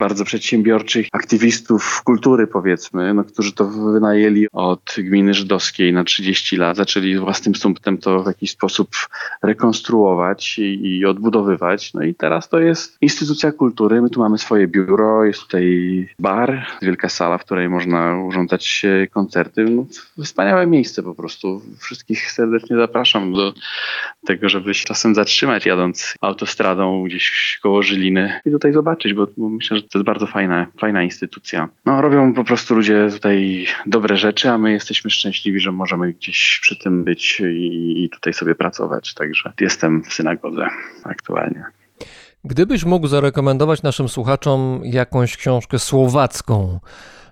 [0.04, 6.78] bardzo przedsiębiorczych aktywistów kultury, powiedzmy, no, którzy to wynajęli od gminy żydowskiej na 30 lat.
[6.78, 8.90] Zaczęli własnym sumptem to w jakiś sposób
[9.44, 11.94] rekonstruować i, i odbudowywać.
[11.94, 14.02] No i teraz to jest instytucja kultury.
[14.02, 18.82] My tu mamy swoje biuro, jest tutaj bar, wielka sala, w której można urządzać
[19.12, 19.64] koncerty.
[19.64, 19.86] No,
[20.24, 21.62] wspaniałe miejsce po prostu.
[21.80, 23.54] Wszystkich serdecznie zapraszam do
[24.26, 29.78] tego, żeby się czasem zatrzymać jadąc autostradą gdzieś koło Żyliny i tutaj zobaczyć, bo, myślę,
[29.78, 31.70] że to jest bardzo fajna, fajna instytucja.
[31.86, 36.60] No, robią po prostu ludzie tutaj dobre rzeczy, a my jesteśmy szczęśliwi, że możemy gdzieś
[36.62, 39.14] przy tym być i, i tutaj sobie pracować.
[39.14, 40.68] Także jestem w synagodze
[41.04, 41.64] aktualnie.
[42.44, 46.80] Gdybyś mógł zarekomendować naszym słuchaczom jakąś książkę słowacką,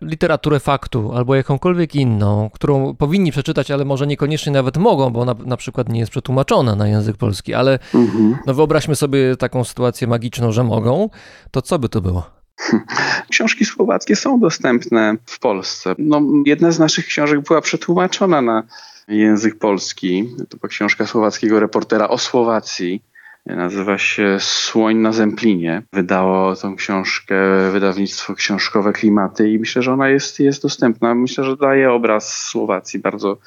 [0.02, 5.36] literaturę faktu albo jakąkolwiek inną, którą powinni przeczytać, ale może niekoniecznie nawet mogą, bo na,
[5.46, 8.38] na przykład nie jest przetłumaczona na język polski, ale mhm.
[8.46, 11.10] no wyobraźmy sobie taką sytuację magiczną, że mogą,
[11.52, 12.41] to co by to było?
[13.32, 15.96] Książki słowackie są dostępne w Polsce.
[15.98, 18.64] No, jedna z naszych książek była przetłumaczona na
[19.08, 20.30] język polski.
[20.50, 23.04] To była książka słowackiego reportera o Słowacji.
[23.46, 25.84] Nazywa się Słoń na Zemplinie.
[25.94, 27.36] Wydało tą książkę
[27.72, 31.16] wydawnictwo książkowe Klimaty i myślę, że ona jest, jest dostępna.
[31.16, 33.38] Myślę, że daje obraz Słowacji bardzo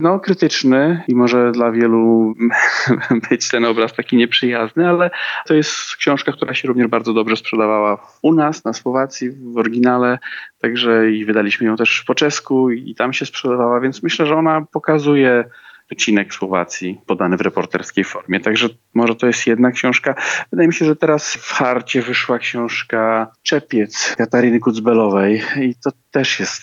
[0.00, 2.34] no, krytyczny i może dla wielu
[3.30, 5.10] być ten obraz taki nieprzyjazny, ale
[5.46, 10.18] to jest książka, która się również bardzo dobrze sprzedawała u nas, na Słowacji, w oryginale,
[10.60, 14.66] także i wydaliśmy ją też po czesku i tam się sprzedawała, więc myślę, że ona
[14.72, 15.44] pokazuje
[15.90, 18.40] wycinek Słowacji podany w reporterskiej formie.
[18.40, 20.14] Także może to jest jedna książka.
[20.50, 26.40] Wydaje mi się, że teraz w Harcie wyszła książka Czepiec Kataryny Kucbelowej i to też
[26.40, 26.62] jest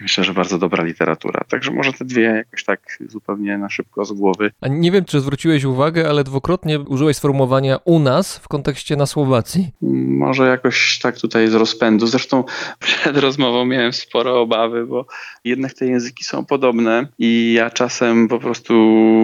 [0.00, 1.44] myślę, że bardzo dobra literatura.
[1.48, 4.50] Także może te dwie jakoś tak zupełnie na szybko z głowy.
[4.60, 9.06] A nie wiem, czy zwróciłeś uwagę, ale dwukrotnie użyłeś sformułowania u nas w kontekście na
[9.06, 9.70] Słowacji.
[10.06, 12.06] Może jakoś tak tutaj z rozpędu.
[12.06, 12.44] Zresztą
[12.78, 15.06] przed rozmową miałem sporo obawy, bo
[15.44, 18.74] jednak te języki są podobne i ja czasem po prostu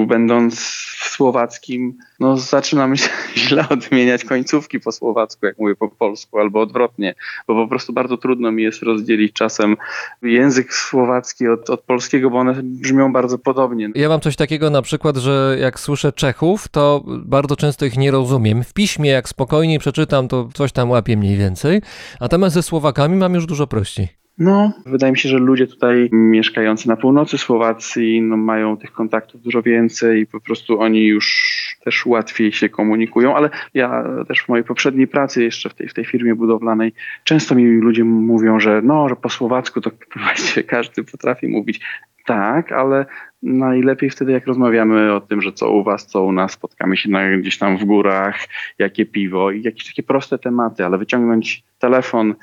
[0.08, 0.60] będąc
[1.00, 2.94] w słowackim, no zaczynam
[3.36, 7.14] źle odmieniać końcówki po słowacku, jak mówię po polsku, albo odwrotnie,
[7.46, 9.76] bo po prostu bardzo trudno mi jest rozdzielić czasem
[10.22, 13.88] język słowacki od, od polskiego, bo one brzmią bardzo podobnie.
[13.94, 18.10] Ja mam coś takiego na przykład, że jak słyszę Czechów, to bardzo często ich nie
[18.10, 18.64] rozumiem.
[18.64, 21.82] W piśmie, jak spokojnie przeczytam, to coś tam łapię mniej więcej.
[22.20, 24.08] Natomiast ze Słowakami mam już dużo prościej.
[24.38, 29.42] No, wydaje mi się, że ludzie tutaj mieszkający na północy Słowacji no, mają tych kontaktów
[29.42, 34.48] dużo więcej i po prostu oni już też łatwiej się komunikują, ale ja też w
[34.48, 36.92] mojej poprzedniej pracy jeszcze w tej, w tej firmie budowlanej
[37.24, 39.90] często mi ludzie mówią, że no, że po słowacku to
[40.24, 41.80] właściwie każdy potrafi mówić.
[42.26, 43.06] Tak, ale
[43.42, 47.10] najlepiej wtedy, jak rozmawiamy o tym, że co u was, co u nas, spotkamy się
[47.10, 48.46] na, gdzieś tam w górach,
[48.78, 52.34] jakie piwo i jakieś takie proste tematy, ale wyciągnąć telefon,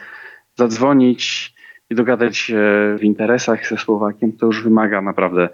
[0.55, 1.54] zadzwonić,
[1.89, 2.59] i dogadać się
[2.99, 5.49] w interesach ze Słowakiem, to już wymaga naprawdę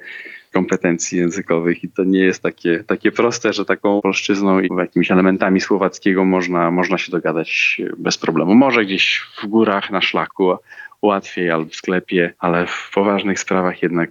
[0.54, 5.62] kompetencji językowych i to nie jest takie, takie proste, że taką polszczyzną i jakimiś elementami
[5.62, 8.56] słowackiego można, można się dogadać bez problemu.
[8.56, 10.58] Może gdzieś w górach, na szlaku
[11.02, 14.10] łatwiej albo w sklepie, ale w poważnych sprawach jednak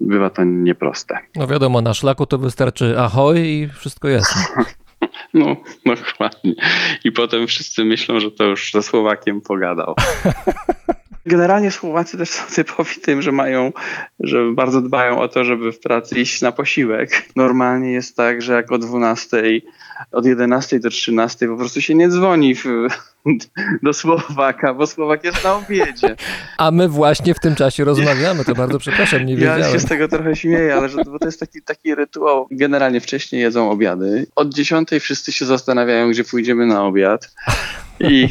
[0.00, 1.18] bywa to nieproste.
[1.36, 4.42] No wiadomo, na szlaku to wystarczy ahoj i wszystko jasne.
[5.34, 6.54] No, dokładnie.
[7.04, 9.94] I potem wszyscy myślą, że to już ze Słowakiem pogadał.
[11.28, 13.72] Generalnie Słowacy też są typowi tym, że mają,
[14.20, 17.28] że bardzo dbają o to, żeby w pracy iść na posiłek.
[17.36, 19.42] Normalnie jest tak, że jak o 12,
[20.12, 22.64] od 11 do 13 po prostu się nie dzwoni w,
[23.82, 26.16] do Słowaka, bo Słowak jest na obiedzie.
[26.58, 29.60] A my właśnie w tym czasie rozmawiamy, to bardzo przepraszam, nie wiedziałem.
[29.60, 32.48] Ja się z tego trochę śmieję, ale że, bo to jest taki, taki rytuał.
[32.50, 34.26] Generalnie wcześniej jedzą obiady.
[34.36, 37.30] Od 10 wszyscy się zastanawiają, gdzie pójdziemy na obiad.
[38.00, 38.28] I,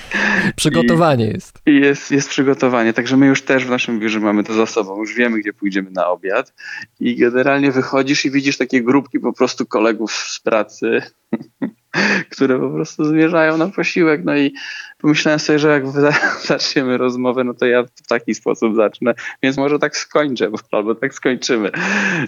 [0.56, 1.58] przygotowanie i, jest.
[1.66, 2.10] I jest.
[2.10, 5.38] Jest przygotowanie, także my już też w naszym biurze mamy to za sobą, już wiemy,
[5.38, 6.54] gdzie pójdziemy na obiad
[7.00, 11.02] i generalnie wychodzisz i widzisz takie grupki po prostu kolegów z pracy,
[12.30, 14.54] które po prostu zmierzają na posiłek, no i
[14.98, 15.86] pomyślałem sobie, że jak
[16.46, 21.14] zaczniemy rozmowę, no to ja w taki sposób zacznę, więc może tak skończę, albo tak
[21.14, 21.70] skończymy,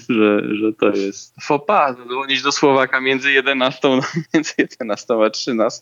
[0.09, 4.01] że, że to jest fopa, dzwonić do Słowaka między 11, no,
[4.35, 5.81] między 11 a 13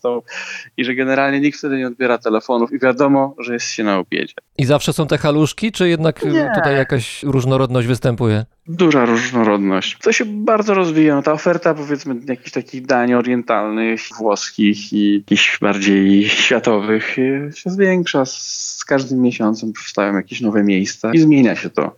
[0.77, 4.33] i że generalnie nikt wtedy nie odbiera telefonów i wiadomo, że jest się na obiedzie.
[4.57, 6.51] I zawsze są te haluszki, czy jednak Nie.
[6.55, 8.45] tutaj jakaś różnorodność występuje?
[8.67, 9.97] Duża różnorodność.
[9.97, 11.15] To się bardzo rozwija.
[11.15, 16.76] No, ta oferta powiedzmy jakichś takich dań orientalnych, włoskich i jakichś bardziej światowych
[17.53, 18.25] się zwiększa.
[18.25, 21.95] Z każdym miesiącem powstają jakieś nowe miejsca i zmienia się to.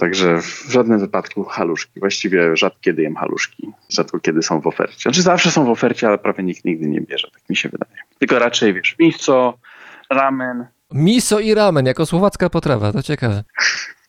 [0.00, 2.00] Także w żadnym wypadku haluszki.
[2.00, 3.70] Właściwie rzadko kiedy jem haluszki.
[3.88, 5.02] Rzadko kiedy są w ofercie.
[5.02, 8.02] Znaczy zawsze są w ofercie, ale prawie nikt nigdy nie bierze, tak mi się wydaje.
[8.18, 9.58] Tylko raczej wiesz, miso,
[10.10, 10.66] ramen.
[10.92, 13.44] Miso i ramen jako słowacka potrawa, to ciekawe.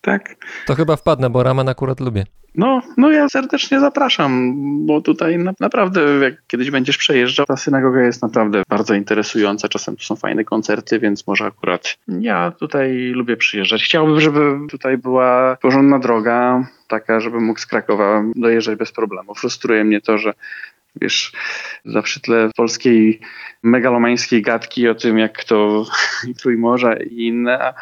[0.06, 0.36] Tak.
[0.66, 2.26] To chyba wpadnę, bo ramen akurat lubię.
[2.56, 4.54] No, no ja serdecznie zapraszam,
[4.86, 9.70] bo tutaj na, naprawdę, jak kiedyś będziesz przejeżdżał, ta synagoga jest naprawdę bardzo interesująca.
[9.70, 13.84] Czasem tu są fajne koncerty, więc może akurat ja tutaj lubię przyjeżdżać.
[13.84, 19.36] Chciałbym, żeby tutaj była porządna droga, taka, żeby mógł z Krakowa dojeżdżać bez problemu.
[19.36, 20.34] Frustruje mnie to, że
[21.02, 21.32] wiesz,
[21.86, 23.20] zawsze tyle polskiej
[23.64, 25.86] megalomańskiej gadki o tym, jak to
[26.42, 27.74] Trójmorza i inne,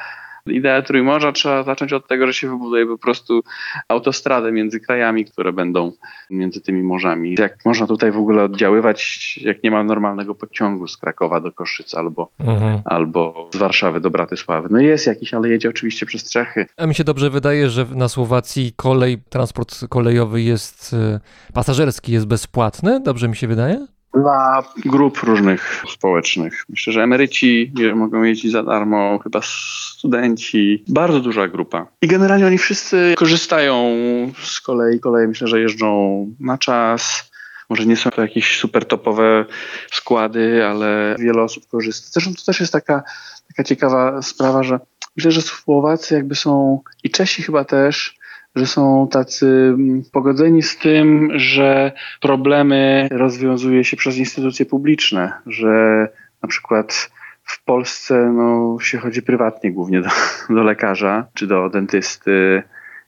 [0.48, 3.42] a Idea Trójmorza trzeba zacząć od tego, że się wybuduje po prostu
[3.88, 5.92] autostradę między krajami, które będą
[6.30, 7.36] między tymi morzami.
[7.40, 11.96] Jak można tutaj w ogóle oddziaływać, jak nie ma normalnego pociągu z Krakowa do Koszyc
[11.96, 12.82] albo, Mhm.
[12.86, 14.68] albo z Warszawy do Bratysławy.
[14.72, 16.66] No jest jakiś, ale jedzie oczywiście przez Czechy.
[16.78, 21.20] A mi się dobrze wydaje, że na Słowacji kolej, transport kolejowy jest, e,
[21.54, 23.88] pasażerski jest bezpłatny, dobrze mi się wydaje?
[24.14, 26.66] Dla grup różnych społecznych.
[26.70, 31.88] Myślę, że emeryci je- mogą jeździć za darmo, chyba studenci, bardzo duża grupa.
[32.02, 33.96] I generalnie oni wszyscy korzystają
[34.44, 35.00] z kolei.
[35.00, 37.32] Koleje myślę, że jeżdżą na czas.
[37.70, 39.46] Może nie są to jakieś super topowe
[39.92, 42.08] składy, ale wiele osób korzysta.
[42.12, 43.04] Zresztą to też jest taka,
[43.48, 44.80] taka ciekawa sprawa, że
[45.18, 48.16] myślę, że Słowacy jakby są i Czesi chyba też,
[48.56, 51.92] że są tacy mm, pogodzeni z tym, że
[52.22, 56.08] problemy rozwiązuje się przez instytucje publiczne, że
[56.42, 57.12] na przykład
[57.44, 60.10] w Polsce no, się chodzi prywatnie głównie do,
[60.50, 62.64] do lekarza czy do dentysty,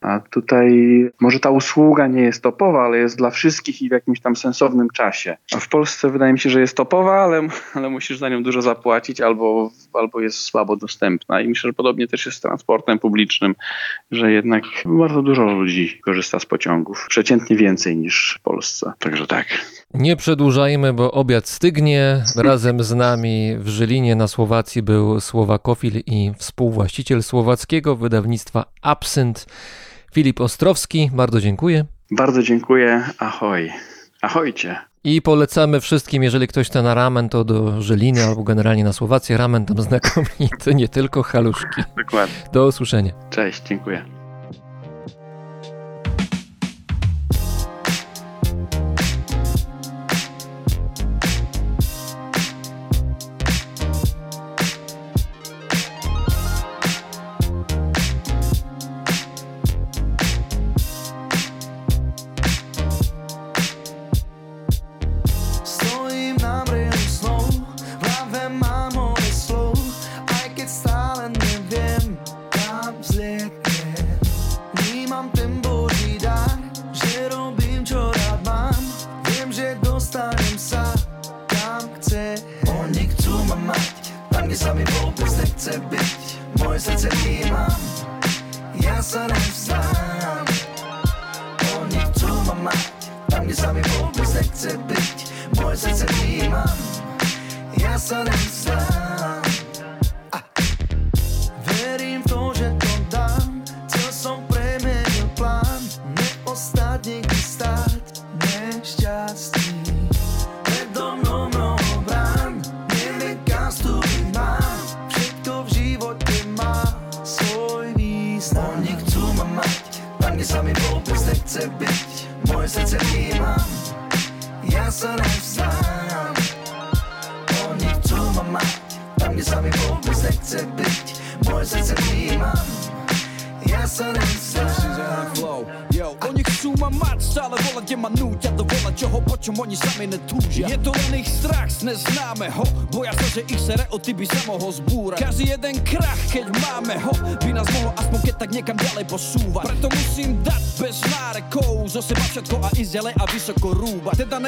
[0.06, 0.70] a tutaj
[1.22, 4.90] może ta usługa nie jest topowa, ale jest dla wszystkich i w jakimś tam sensownym
[4.90, 5.38] czasie.
[5.56, 8.62] A w Polsce wydaje mi się, że jest topowa, ale, ale musisz za nią dużo
[8.62, 11.42] zapłacić albo, albo jest słabo dostępna.
[11.42, 13.56] I myślę, że podobnie też jest z transportem publicznym,
[14.12, 17.06] że jednak bardzo dużo ludzi korzysta z pociągów.
[17.10, 18.92] Przeciętnie więcej niż w Polsce.
[19.00, 19.46] Także tak.
[19.94, 22.24] Nie przedłużajmy, bo obiad stygnie.
[22.36, 29.46] Razem z nami w Żylinie na Słowacji był słowakofil i współwłaściciel słowackiego wydawnictwa Absynt,
[30.16, 31.10] Filip Ostrowski.
[31.14, 31.86] Bardzo dziękuję.
[32.12, 33.04] Bardzo dziękuję.
[33.20, 33.72] Ahoj.
[34.22, 34.76] Ahojcie.
[35.04, 39.38] I polecamy wszystkim, jeżeli ktoś chce na ramen, to do Żyliny albo generalnie na Słowację.
[39.38, 41.84] Ramen tam znakomity, nie tylko haluszki.
[41.98, 42.36] Dokładnie.
[42.54, 43.12] Do usłyszenia.
[43.30, 43.64] Cześć.
[43.64, 44.15] Dziękuję.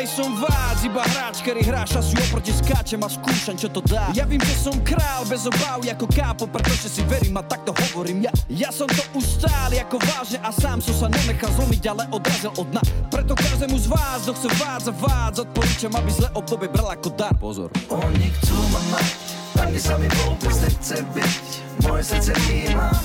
[0.08, 4.08] Nejsom vás, iba hráč, ktorý hrá šasu oproti skáčem a skúšam, čo to dá.
[4.16, 8.24] Ja vím, že som král bez obáv ako kápo Pretože si verím a takto hovorím.
[8.24, 12.55] Ja Ja som to ustál ako vážne a sám som sa nenechal zlomiť, ale odrazil
[12.55, 12.80] od dna.
[13.12, 17.12] Preto každému z vás, kto chce vás a vás Odporúčam, aby zlé obdobie bral ako
[17.12, 17.36] dar.
[17.36, 17.68] Pozor.
[17.91, 19.12] Oni chcú ma mať,
[19.60, 21.43] kde sa mi vôbec nechce byť,
[21.84, 23.03] moje srdce vnímam,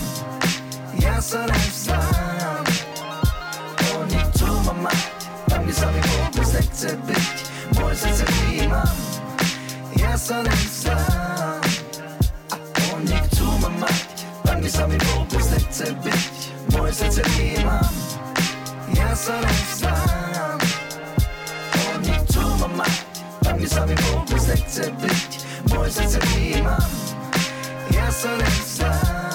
[1.03, 2.63] ja sa nevzdám.
[3.99, 5.12] Oni chcú ma mať,
[5.73, 7.37] kde sa mi vôbec nechce byť,
[7.81, 8.97] moje srdce vnímam,
[9.97, 11.65] ja sa nevzdám.
[12.53, 14.05] A oni chcú ma mať,
[14.45, 16.33] tam kde sa mi vôbec nechce byť,
[16.77, 17.93] moje srdce vnímam,
[18.93, 20.61] ja sa nevzdám.
[21.97, 22.97] Oni chcú ma mať,
[23.41, 25.31] tam kde sa mi vôbec nechce byť,
[25.73, 26.89] moje srdce vnímam,
[27.97, 29.32] ja sa nevzdám.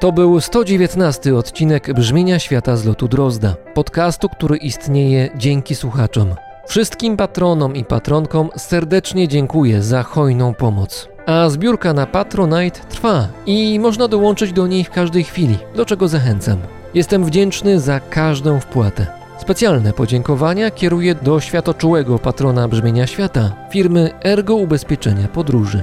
[0.00, 6.34] To był 119 odcinek Brzmienia Świata z lotu Drozda, podcastu, który istnieje dzięki słuchaczom.
[6.66, 11.08] Wszystkim patronom i patronkom serdecznie dziękuję za hojną pomoc.
[11.26, 16.08] A zbiórka na Patronite trwa i można dołączyć do niej w każdej chwili, do czego
[16.08, 16.58] zachęcam.
[16.94, 19.06] Jestem wdzięczny za każdą wpłatę.
[19.38, 25.82] Specjalne podziękowania kieruję do światoczułego patrona brzmienia świata, firmy Ergo Ubezpieczenia Podróży.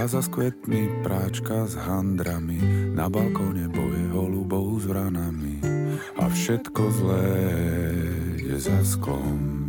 [0.00, 2.56] Váza s kvetmi, práčka s handrami,
[2.96, 5.60] na balkóne boje holubov s vranami
[6.16, 7.28] a všetko zlé
[8.40, 9.59] je za sklom.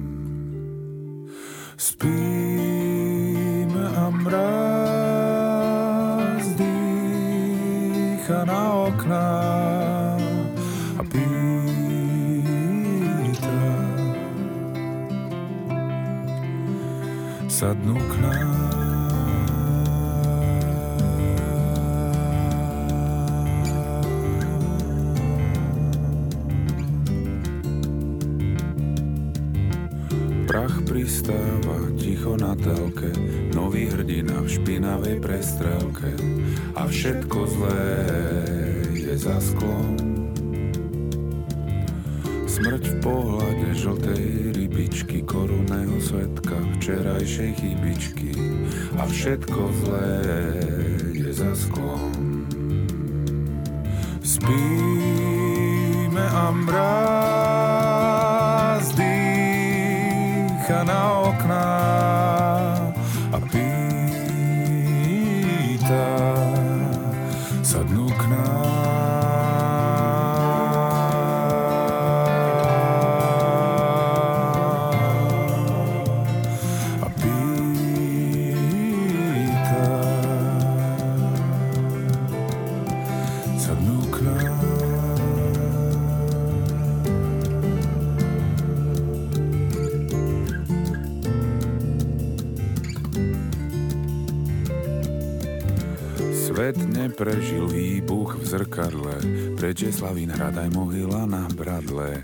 [97.22, 99.14] Svet neprežil výbuch v zrkadle,
[99.54, 102.18] preč je Slavín hrad aj mohyla na bradle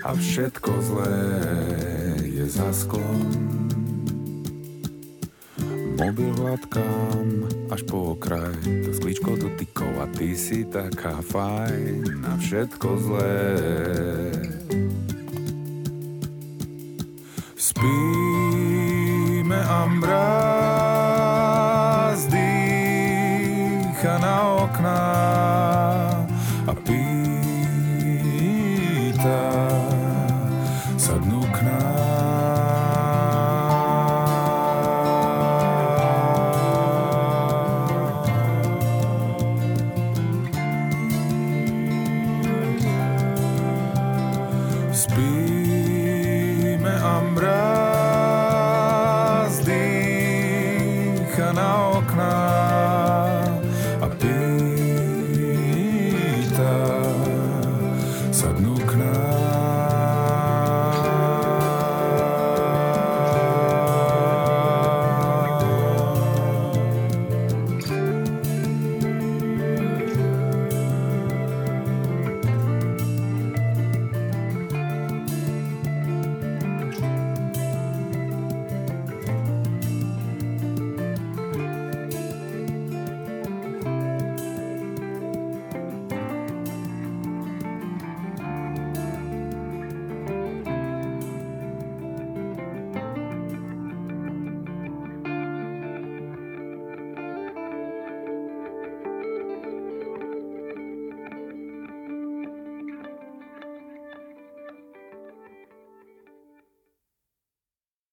[0.00, 1.20] a všetko zlé
[2.24, 3.28] je za sklom.
[6.00, 12.88] Mobil hladkám až po okraj, to sklíčko dotykov a ty si taká fajn na všetko
[13.04, 14.27] zlé.